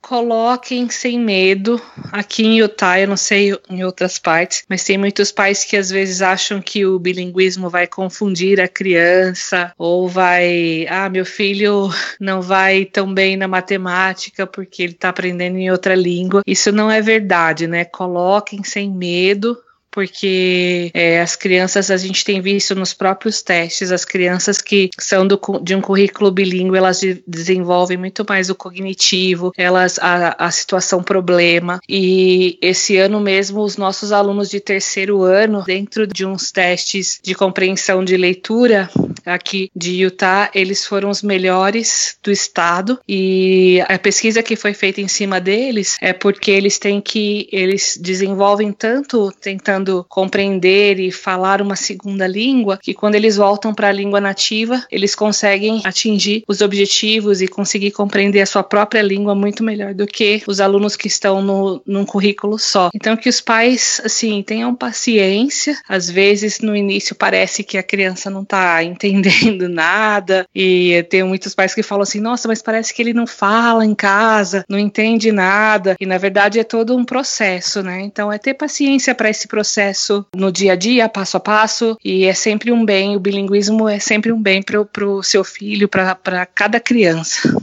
Coloquem 0.00 0.88
sem 0.88 1.18
medo. 1.18 1.80
Aqui 2.12 2.44
em 2.44 2.58
Utah, 2.60 3.00
eu 3.00 3.08
não 3.08 3.16
sei 3.16 3.58
em 3.68 3.84
outras 3.84 4.18
partes, 4.18 4.64
mas 4.68 4.84
tem 4.84 4.96
muitos 4.96 5.32
pais 5.32 5.64
que 5.64 5.76
às 5.76 5.90
vezes 5.90 6.22
acham 6.22 6.62
que 6.62 6.86
o 6.86 6.98
bilinguismo 6.98 7.68
vai 7.68 7.86
confundir 7.86 8.60
a 8.60 8.68
criança 8.68 9.72
ou 9.76 10.08
vai, 10.08 10.86
ah, 10.88 11.08
meu 11.08 11.26
filho 11.26 11.90
não 12.20 12.40
vai 12.40 12.84
tão 12.84 13.12
bem 13.12 13.36
na 13.36 13.48
matemática 13.48 14.46
porque 14.46 14.82
ele 14.82 14.92
está 14.92 15.08
aprendendo 15.08 15.58
em 15.58 15.70
outra 15.70 15.94
língua. 15.94 16.42
Isso 16.46 16.70
não 16.70 16.90
é 16.90 17.00
verdade, 17.02 17.66
né? 17.66 17.84
Coloquem 17.84 18.62
sem 18.62 18.90
medo 18.90 19.58
porque 19.96 20.90
é, 20.92 21.22
as 21.22 21.34
crianças, 21.34 21.90
a 21.90 21.96
gente 21.96 22.22
tem 22.22 22.38
visto 22.38 22.74
nos 22.74 22.92
próprios 22.92 23.40
testes, 23.40 23.90
as 23.90 24.04
crianças 24.04 24.60
que 24.60 24.90
são 25.00 25.26
do, 25.26 25.40
de 25.62 25.74
um 25.74 25.80
currículo 25.80 26.30
bilíngue, 26.30 26.76
elas 26.76 27.00
de, 27.00 27.24
desenvolvem 27.26 27.96
muito 27.96 28.22
mais 28.28 28.50
o 28.50 28.54
cognitivo, 28.54 29.54
elas 29.56 29.98
a, 29.98 30.36
a 30.38 30.50
situação 30.50 31.02
problema. 31.02 31.80
E 31.88 32.58
esse 32.60 32.98
ano 32.98 33.18
mesmo, 33.18 33.62
os 33.62 33.78
nossos 33.78 34.12
alunos 34.12 34.50
de 34.50 34.60
terceiro 34.60 35.22
ano, 35.22 35.64
dentro 35.64 36.06
de 36.06 36.26
uns 36.26 36.52
testes 36.52 37.18
de 37.22 37.34
compreensão 37.34 38.04
de 38.04 38.18
leitura 38.18 38.90
aqui 39.24 39.70
de 39.74 40.02
Utah, 40.02 40.50
eles 40.54 40.84
foram 40.84 41.08
os 41.08 41.22
melhores 41.22 42.18
do 42.22 42.30
estado. 42.30 42.98
E 43.08 43.82
a 43.88 43.98
pesquisa 43.98 44.42
que 44.42 44.56
foi 44.56 44.74
feita 44.74 45.00
em 45.00 45.08
cima 45.08 45.40
deles 45.40 45.96
é 46.02 46.12
porque 46.12 46.50
eles 46.50 46.78
têm 46.78 47.00
que, 47.00 47.48
eles 47.50 47.98
desenvolvem 47.98 48.72
tanto 48.72 49.32
tentando 49.40 49.85
tentando 49.86 50.04
compreender 50.08 50.98
e 50.98 51.12
falar 51.12 51.62
uma 51.62 51.76
segunda 51.76 52.26
língua, 52.26 52.78
que 52.82 52.92
quando 52.92 53.14
eles 53.14 53.36
voltam 53.36 53.72
para 53.72 53.88
a 53.88 53.92
língua 53.92 54.20
nativa, 54.20 54.84
eles 54.90 55.14
conseguem 55.14 55.80
atingir 55.84 56.42
os 56.48 56.60
objetivos 56.60 57.40
e 57.40 57.46
conseguir 57.46 57.92
compreender 57.92 58.40
a 58.40 58.46
sua 58.46 58.62
própria 58.62 59.02
língua 59.02 59.34
muito 59.34 59.62
melhor 59.62 59.94
do 59.94 60.06
que 60.06 60.42
os 60.46 60.60
alunos 60.60 60.96
que 60.96 61.06
estão 61.06 61.40
no, 61.40 61.80
num 61.86 62.04
currículo 62.04 62.58
só. 62.58 62.90
Então 62.94 63.16
que 63.16 63.28
os 63.28 63.40
pais, 63.40 64.00
assim, 64.04 64.42
tenham 64.42 64.74
paciência. 64.74 65.76
Às 65.88 66.10
vezes 66.10 66.60
no 66.60 66.74
início 66.74 67.14
parece 67.14 67.62
que 67.62 67.78
a 67.78 67.82
criança 67.82 68.28
não 68.28 68.42
está 68.42 68.82
entendendo 68.84 69.68
nada 69.68 70.46
e 70.54 71.04
tem 71.08 71.22
muitos 71.22 71.54
pais 71.54 71.74
que 71.74 71.82
falam 71.82 72.02
assim: 72.02 72.20
"Nossa, 72.20 72.48
mas 72.48 72.62
parece 72.62 72.92
que 72.92 73.02
ele 73.02 73.12
não 73.12 73.26
fala 73.26 73.84
em 73.84 73.94
casa, 73.94 74.64
não 74.68 74.78
entende 74.78 75.30
nada". 75.30 75.94
E 76.00 76.06
na 76.06 76.18
verdade 76.18 76.58
é 76.58 76.64
todo 76.64 76.96
um 76.96 77.04
processo, 77.04 77.82
né? 77.82 78.00
Então 78.02 78.32
é 78.32 78.38
ter 78.38 78.54
paciência 78.54 79.14
para 79.14 79.30
esse 79.30 79.46
processo 79.46 79.75
processo 79.76 80.24
no 80.34 80.50
dia 80.50 80.72
a 80.72 80.76
dia, 80.76 81.08
passo 81.08 81.36
a 81.36 81.40
passo, 81.40 81.96
e 82.02 82.24
é 82.24 82.32
sempre 82.32 82.72
um 82.72 82.84
bem, 82.84 83.14
o 83.14 83.20
bilinguismo 83.20 83.86
é 83.86 83.98
sempre 83.98 84.32
um 84.32 84.40
bem 84.40 84.62
para 84.62 84.80
o 84.80 85.22
seu 85.22 85.44
filho, 85.44 85.86
para 85.86 86.46
cada 86.46 86.80
criança. 86.80 87.54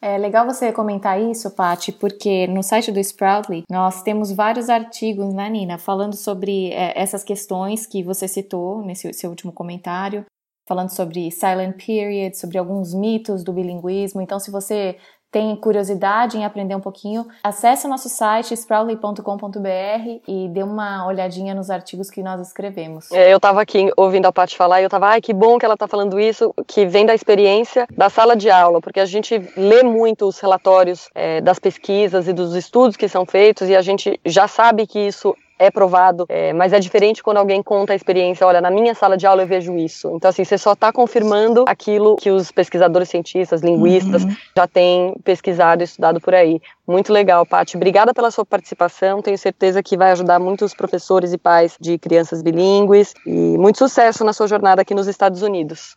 É 0.00 0.16
legal 0.16 0.46
você 0.46 0.72
comentar 0.72 1.20
isso, 1.20 1.50
Pati, 1.50 1.92
porque 1.92 2.46
no 2.46 2.62
site 2.62 2.90
do 2.90 3.00
Sproutly 3.00 3.64
nós 3.68 4.02
temos 4.02 4.32
vários 4.32 4.70
artigos, 4.70 5.34
né, 5.34 5.50
Nina, 5.50 5.76
falando 5.76 6.14
sobre 6.16 6.70
é, 6.72 6.98
essas 6.98 7.22
questões 7.22 7.84
que 7.84 8.02
você 8.02 8.26
citou 8.26 8.82
nesse 8.82 9.12
seu 9.12 9.28
último 9.28 9.52
comentário, 9.52 10.24
falando 10.66 10.90
sobre 10.90 11.30
silent 11.30 11.84
period, 11.84 12.34
sobre 12.38 12.56
alguns 12.56 12.94
mitos 12.94 13.42
do 13.42 13.52
bilinguismo. 13.52 14.22
Então, 14.22 14.38
se 14.38 14.50
você 14.50 14.96
tem 15.30 15.54
curiosidade 15.56 16.36
em 16.36 16.44
aprender 16.44 16.74
um 16.74 16.80
pouquinho, 16.80 17.26
acesse 17.42 17.86
o 17.86 17.88
nosso 17.88 18.08
site 18.08 18.54
sproutley.com.br 18.54 20.20
e 20.26 20.48
dê 20.48 20.62
uma 20.62 21.06
olhadinha 21.06 21.54
nos 21.54 21.70
artigos 21.70 22.10
que 22.10 22.22
nós 22.22 22.40
escrevemos. 22.40 23.10
É, 23.12 23.32
eu 23.32 23.36
estava 23.36 23.60
aqui 23.60 23.90
ouvindo 23.96 24.26
a 24.26 24.32
Paty 24.32 24.56
falar 24.56 24.80
e 24.80 24.84
eu 24.84 24.88
estava, 24.88 25.08
ai, 25.08 25.20
que 25.20 25.34
bom 25.34 25.58
que 25.58 25.64
ela 25.64 25.74
está 25.74 25.86
falando 25.86 26.18
isso, 26.18 26.54
que 26.66 26.86
vem 26.86 27.04
da 27.04 27.14
experiência 27.14 27.86
da 27.96 28.08
sala 28.08 28.34
de 28.34 28.50
aula, 28.50 28.80
porque 28.80 29.00
a 29.00 29.06
gente 29.06 29.38
lê 29.56 29.82
muito 29.82 30.26
os 30.26 30.38
relatórios 30.38 31.08
é, 31.14 31.40
das 31.40 31.58
pesquisas 31.58 32.28
e 32.28 32.32
dos 32.32 32.54
estudos 32.54 32.96
que 32.96 33.08
são 33.08 33.26
feitos 33.26 33.68
e 33.68 33.76
a 33.76 33.82
gente 33.82 34.18
já 34.24 34.48
sabe 34.48 34.86
que 34.86 34.98
isso 34.98 35.34
é 35.58 35.70
provado, 35.70 36.24
é, 36.28 36.52
mas 36.52 36.72
é 36.72 36.78
diferente 36.78 37.22
quando 37.22 37.38
alguém 37.38 37.62
conta 37.62 37.92
a 37.92 37.96
experiência. 37.96 38.46
Olha, 38.46 38.60
na 38.60 38.70
minha 38.70 38.94
sala 38.94 39.16
de 39.16 39.26
aula 39.26 39.42
eu 39.42 39.46
vejo 39.46 39.76
isso. 39.76 40.10
Então, 40.14 40.28
assim, 40.30 40.44
você 40.44 40.56
só 40.56 40.72
está 40.72 40.92
confirmando 40.92 41.64
aquilo 41.66 42.16
que 42.16 42.30
os 42.30 42.52
pesquisadores 42.52 43.08
cientistas, 43.08 43.62
linguistas, 43.62 44.24
uhum. 44.24 44.36
já 44.56 44.66
têm 44.66 45.14
pesquisado 45.24 45.82
e 45.82 45.84
estudado 45.84 46.20
por 46.20 46.34
aí. 46.34 46.60
Muito 46.86 47.12
legal, 47.12 47.44
Paty. 47.44 47.76
Obrigada 47.76 48.14
pela 48.14 48.30
sua 48.30 48.46
participação. 48.46 49.20
Tenho 49.20 49.38
certeza 49.38 49.82
que 49.82 49.96
vai 49.96 50.12
ajudar 50.12 50.38
muitos 50.38 50.74
professores 50.74 51.32
e 51.32 51.38
pais 51.38 51.76
de 51.80 51.98
crianças 51.98 52.42
bilíngues. 52.42 53.14
E 53.26 53.58
muito 53.58 53.78
sucesso 53.78 54.24
na 54.24 54.32
sua 54.32 54.46
jornada 54.46 54.82
aqui 54.82 54.94
nos 54.94 55.06
Estados 55.06 55.42
Unidos. 55.42 55.96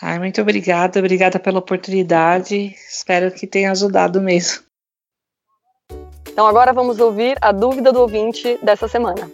Ai, 0.00 0.18
muito 0.18 0.42
obrigada, 0.42 0.98
obrigada 0.98 1.38
pela 1.38 1.58
oportunidade. 1.58 2.74
Espero 2.88 3.30
que 3.30 3.46
tenha 3.46 3.70
ajudado 3.70 4.20
mesmo. 4.20 4.65
Então 6.36 6.46
agora 6.46 6.70
vamos 6.70 6.98
ouvir 6.98 7.38
a 7.40 7.50
dúvida 7.50 7.90
do 7.90 7.98
ouvinte 7.98 8.58
dessa 8.62 8.86
semana. 8.86 9.30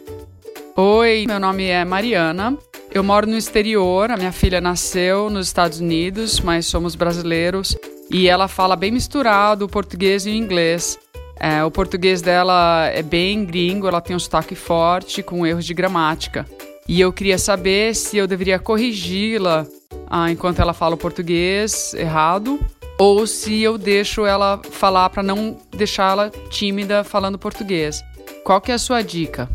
Oi, 0.77 1.25
meu 1.27 1.41
nome 1.41 1.67
é 1.67 1.85
Mariana. 1.85 2.57
Eu 2.93 3.03
moro 3.03 3.27
no 3.27 3.37
exterior, 3.37 4.09
a 4.09 4.17
minha 4.17 4.31
filha 4.31 4.61
nasceu 4.61 5.29
nos 5.29 5.49
Estados 5.49 5.81
Unidos, 5.81 6.39
mas 6.39 6.67
somos 6.67 6.95
brasileiros 6.95 7.77
e 8.09 8.29
ela 8.29 8.47
fala 8.47 8.77
bem 8.77 8.93
misturado 8.93 9.65
o 9.65 9.69
português 9.69 10.27
e 10.27 10.31
o 10.31 10.33
inglês. 10.33 10.97
É, 11.41 11.65
o 11.65 11.73
português 11.73 12.23
dela 12.23 12.87
é 12.87 13.03
bem 13.03 13.45
gringo, 13.45 13.89
ela 13.89 14.01
tem 14.01 14.15
um 14.15 14.21
sotaque 14.21 14.55
forte 14.55 15.25
com 15.25 15.45
erros 15.45 15.65
de 15.65 15.75
gramática. 15.75 16.47
E 16.87 17.01
eu 17.01 17.13
queria 17.13 17.37
saber 17.37 17.97
se 17.97 18.17
eu 18.17 18.29
deveria 18.29 18.61
corrigi-la 18.61 19.67
ah, 20.09 20.31
enquanto 20.31 20.61
ela 20.61 20.73
fala 20.73 20.95
o 20.95 20.99
português 20.99 21.95
errado 21.95 22.61
ou 23.03 23.27
se 23.27 23.61
eu 23.61 23.77
deixo 23.77 24.25
ela 24.25 24.61
falar 24.63 25.11
para 25.11 25.25
não 25.25 25.57
deixá-la 25.73 26.31
tímida 26.31 27.03
falando 27.03 27.37
português. 27.37 28.01
Qual 28.45 28.61
que 28.61 28.71
é 28.71 28.77
a 28.77 28.79
sua 28.79 29.03
dica? 29.03 29.51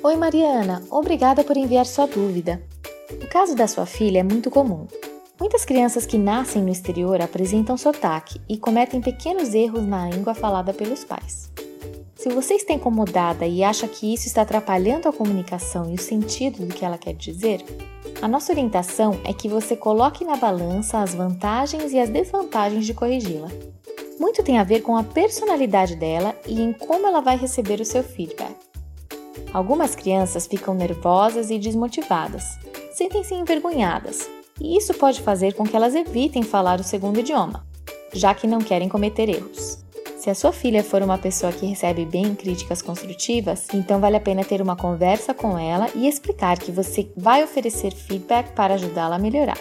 Oi 0.00 0.14
Mariana, 0.14 0.80
obrigada 0.88 1.42
por 1.42 1.56
enviar 1.56 1.84
sua 1.86 2.06
dúvida. 2.06 2.62
O 3.20 3.26
caso 3.26 3.56
da 3.56 3.66
sua 3.66 3.84
filha 3.84 4.20
é 4.20 4.22
muito 4.22 4.48
comum. 4.48 4.86
Muitas 5.40 5.64
crianças 5.64 6.06
que 6.06 6.16
nascem 6.16 6.62
no 6.62 6.70
exterior 6.70 7.20
apresentam 7.20 7.76
sotaque 7.76 8.40
e 8.48 8.56
cometem 8.56 9.00
pequenos 9.00 9.52
erros 9.52 9.84
na 9.84 10.08
língua 10.08 10.32
falada 10.32 10.72
pelos 10.72 11.02
pais. 11.02 11.50
Se 12.26 12.32
você 12.34 12.54
está 12.54 12.74
incomodada 12.74 13.46
e 13.46 13.62
acha 13.62 13.86
que 13.86 14.12
isso 14.12 14.26
está 14.26 14.42
atrapalhando 14.42 15.08
a 15.08 15.12
comunicação 15.12 15.88
e 15.88 15.94
o 15.94 16.02
sentido 16.02 16.66
do 16.66 16.74
que 16.74 16.84
ela 16.84 16.98
quer 16.98 17.14
dizer, 17.14 17.64
a 18.20 18.26
nossa 18.26 18.50
orientação 18.50 19.20
é 19.22 19.32
que 19.32 19.48
você 19.48 19.76
coloque 19.76 20.24
na 20.24 20.34
balança 20.34 20.98
as 20.98 21.14
vantagens 21.14 21.92
e 21.92 22.00
as 22.00 22.10
desvantagens 22.10 22.84
de 22.84 22.92
corrigi-la. 22.92 23.46
Muito 24.18 24.42
tem 24.42 24.58
a 24.58 24.64
ver 24.64 24.80
com 24.80 24.96
a 24.96 25.04
personalidade 25.04 25.94
dela 25.94 26.34
e 26.48 26.60
em 26.60 26.72
como 26.72 27.06
ela 27.06 27.20
vai 27.20 27.36
receber 27.36 27.80
o 27.80 27.84
seu 27.84 28.02
feedback. 28.02 28.56
Algumas 29.52 29.94
crianças 29.94 30.48
ficam 30.48 30.74
nervosas 30.74 31.48
e 31.48 31.60
desmotivadas, 31.60 32.58
sentem-se 32.92 33.34
envergonhadas, 33.34 34.28
e 34.60 34.76
isso 34.76 34.92
pode 34.94 35.22
fazer 35.22 35.54
com 35.54 35.62
que 35.62 35.76
elas 35.76 35.94
evitem 35.94 36.42
falar 36.42 36.80
o 36.80 36.84
segundo 36.84 37.20
idioma, 37.20 37.64
já 38.12 38.34
que 38.34 38.48
não 38.48 38.58
querem 38.58 38.88
cometer 38.88 39.28
erros. 39.28 39.85
Se 40.26 40.30
a 40.30 40.34
sua 40.34 40.50
filha 40.50 40.82
for 40.82 41.02
uma 41.02 41.16
pessoa 41.18 41.52
que 41.52 41.64
recebe 41.66 42.04
bem 42.04 42.34
críticas 42.34 42.82
construtivas, 42.82 43.68
então 43.72 44.00
vale 44.00 44.16
a 44.16 44.20
pena 44.20 44.44
ter 44.44 44.60
uma 44.60 44.74
conversa 44.74 45.32
com 45.32 45.56
ela 45.56 45.88
e 45.94 46.08
explicar 46.08 46.58
que 46.58 46.72
você 46.72 47.08
vai 47.16 47.44
oferecer 47.44 47.94
feedback 47.94 48.52
para 48.52 48.74
ajudá-la 48.74 49.14
a 49.14 49.18
melhorar. 49.20 49.56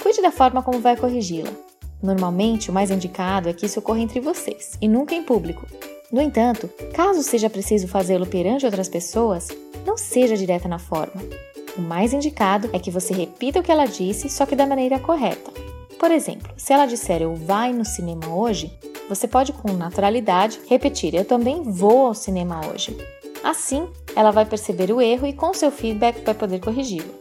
Cuide 0.00 0.22
da 0.22 0.30
forma 0.30 0.62
como 0.62 0.78
vai 0.78 0.96
corrigi-la. 0.96 1.50
Normalmente, 2.00 2.70
o 2.70 2.72
mais 2.72 2.92
indicado 2.92 3.48
é 3.48 3.52
que 3.52 3.66
isso 3.66 3.80
ocorra 3.80 3.98
entre 3.98 4.20
vocês 4.20 4.78
e 4.80 4.86
nunca 4.86 5.16
em 5.16 5.24
público. 5.24 5.66
No 6.12 6.22
entanto, 6.22 6.70
caso 6.94 7.20
seja 7.24 7.50
preciso 7.50 7.88
fazê-lo 7.88 8.24
perante 8.24 8.66
outras 8.66 8.88
pessoas, 8.88 9.48
não 9.84 9.96
seja 9.96 10.36
direta 10.36 10.68
na 10.68 10.78
forma. 10.78 11.20
O 11.76 11.82
mais 11.82 12.12
indicado 12.12 12.70
é 12.72 12.78
que 12.78 12.92
você 12.92 13.12
repita 13.12 13.58
o 13.58 13.64
que 13.64 13.72
ela 13.72 13.86
disse, 13.86 14.28
só 14.28 14.46
que 14.46 14.54
da 14.54 14.64
maneira 14.64 15.00
correta. 15.00 15.50
Por 15.98 16.12
exemplo, 16.12 16.52
se 16.56 16.72
ela 16.72 16.86
disser 16.86 17.20
eu 17.20 17.34
vai 17.34 17.72
no 17.72 17.84
cinema 17.84 18.32
hoje, 18.32 18.70
você 19.08 19.26
pode 19.26 19.52
com 19.52 19.72
naturalidade 19.72 20.60
repetir 20.68 21.14
eu 21.14 21.24
também 21.24 21.62
vou 21.62 22.06
ao 22.06 22.14
cinema 22.14 22.60
hoje. 22.66 22.96
Assim, 23.42 23.88
ela 24.14 24.30
vai 24.30 24.44
perceber 24.44 24.92
o 24.92 25.00
erro 25.00 25.26
e 25.26 25.32
com 25.32 25.54
seu 25.54 25.70
feedback 25.70 26.24
vai 26.24 26.34
poder 26.34 26.60
corrigi-lo. 26.60 27.14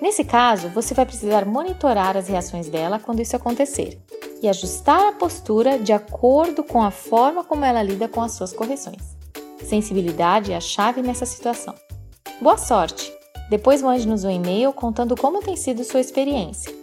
Nesse 0.00 0.24
caso, 0.24 0.68
você 0.70 0.94
vai 0.94 1.06
precisar 1.06 1.46
monitorar 1.46 2.16
as 2.16 2.26
reações 2.26 2.68
dela 2.68 2.98
quando 2.98 3.20
isso 3.20 3.36
acontecer 3.36 4.00
e 4.42 4.48
ajustar 4.48 5.08
a 5.08 5.12
postura 5.12 5.78
de 5.78 5.92
acordo 5.92 6.64
com 6.64 6.82
a 6.82 6.90
forma 6.90 7.44
como 7.44 7.64
ela 7.64 7.82
lida 7.82 8.08
com 8.08 8.20
as 8.20 8.32
suas 8.32 8.52
correções. 8.52 9.16
Sensibilidade 9.62 10.50
é 10.52 10.56
a 10.56 10.60
chave 10.60 11.02
nessa 11.02 11.24
situação. 11.24 11.74
Boa 12.40 12.58
sorte! 12.58 13.12
Depois 13.48 13.82
mande-nos 13.82 14.24
um 14.24 14.30
e-mail 14.30 14.72
contando 14.72 15.14
como 15.14 15.40
tem 15.40 15.54
sido 15.54 15.84
sua 15.84 16.00
experiência. 16.00 16.81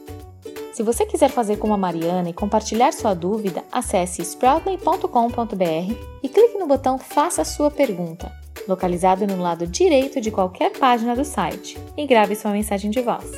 Se 0.79 0.83
você 0.83 1.05
quiser 1.05 1.29
fazer 1.29 1.57
como 1.57 1.73
a 1.73 1.77
Mariana 1.77 2.29
e 2.29 2.33
compartilhar 2.33 2.93
sua 2.93 3.13
dúvida, 3.13 3.65
acesse 3.69 4.21
sproutly.com.br 4.21 5.93
e 6.23 6.29
clique 6.29 6.57
no 6.57 6.65
botão 6.65 6.97
Faça 6.97 7.43
sua 7.43 7.69
pergunta. 7.69 8.31
localizado 8.65 9.27
no 9.27 9.41
lado 9.41 9.67
direito 9.67 10.21
de 10.21 10.31
qualquer 10.31 10.71
página 10.71 11.17
do 11.17 11.25
site, 11.25 11.77
e 11.97 12.07
grave 12.07 12.33
sua 12.33 12.51
mensagem 12.51 12.89
de 12.89 13.01
voz. 13.01 13.29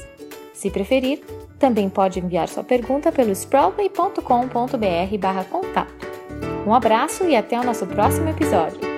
Se 0.54 0.70
preferir, 0.70 1.24
também 1.58 1.90
pode 1.90 2.20
enviar 2.20 2.48
sua 2.48 2.64
pergunta 2.64 3.12
pelo 3.12 3.32
sproutly.com.br/contato. 3.32 6.08
Um 6.68 6.76
abraço 6.76 7.24
e 7.24 7.36
até 7.36 7.60
o 7.60 7.64
nosso 7.64 7.88
próximo 7.88 8.30
episódio. 8.30 8.91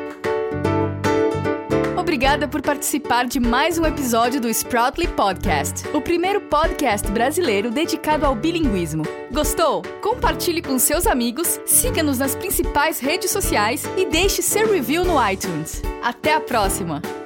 Obrigada 1.97 2.47
por 2.47 2.61
participar 2.61 3.27
de 3.27 3.39
mais 3.39 3.77
um 3.77 3.85
episódio 3.85 4.41
do 4.41 4.49
Sproutly 4.49 5.07
Podcast, 5.07 5.87
o 5.89 6.01
primeiro 6.01 6.41
podcast 6.41 7.09
brasileiro 7.11 7.69
dedicado 7.69 8.25
ao 8.25 8.35
bilinguismo. 8.35 9.03
Gostou? 9.31 9.83
Compartilhe 10.01 10.61
com 10.61 10.79
seus 10.79 11.05
amigos, 11.05 11.59
siga-nos 11.65 12.17
nas 12.17 12.35
principais 12.35 12.99
redes 12.99 13.29
sociais 13.29 13.83
e 13.95 14.05
deixe 14.05 14.41
seu 14.41 14.71
review 14.71 15.05
no 15.05 15.15
iTunes. 15.29 15.81
Até 16.01 16.33
a 16.33 16.41
próxima! 16.41 17.22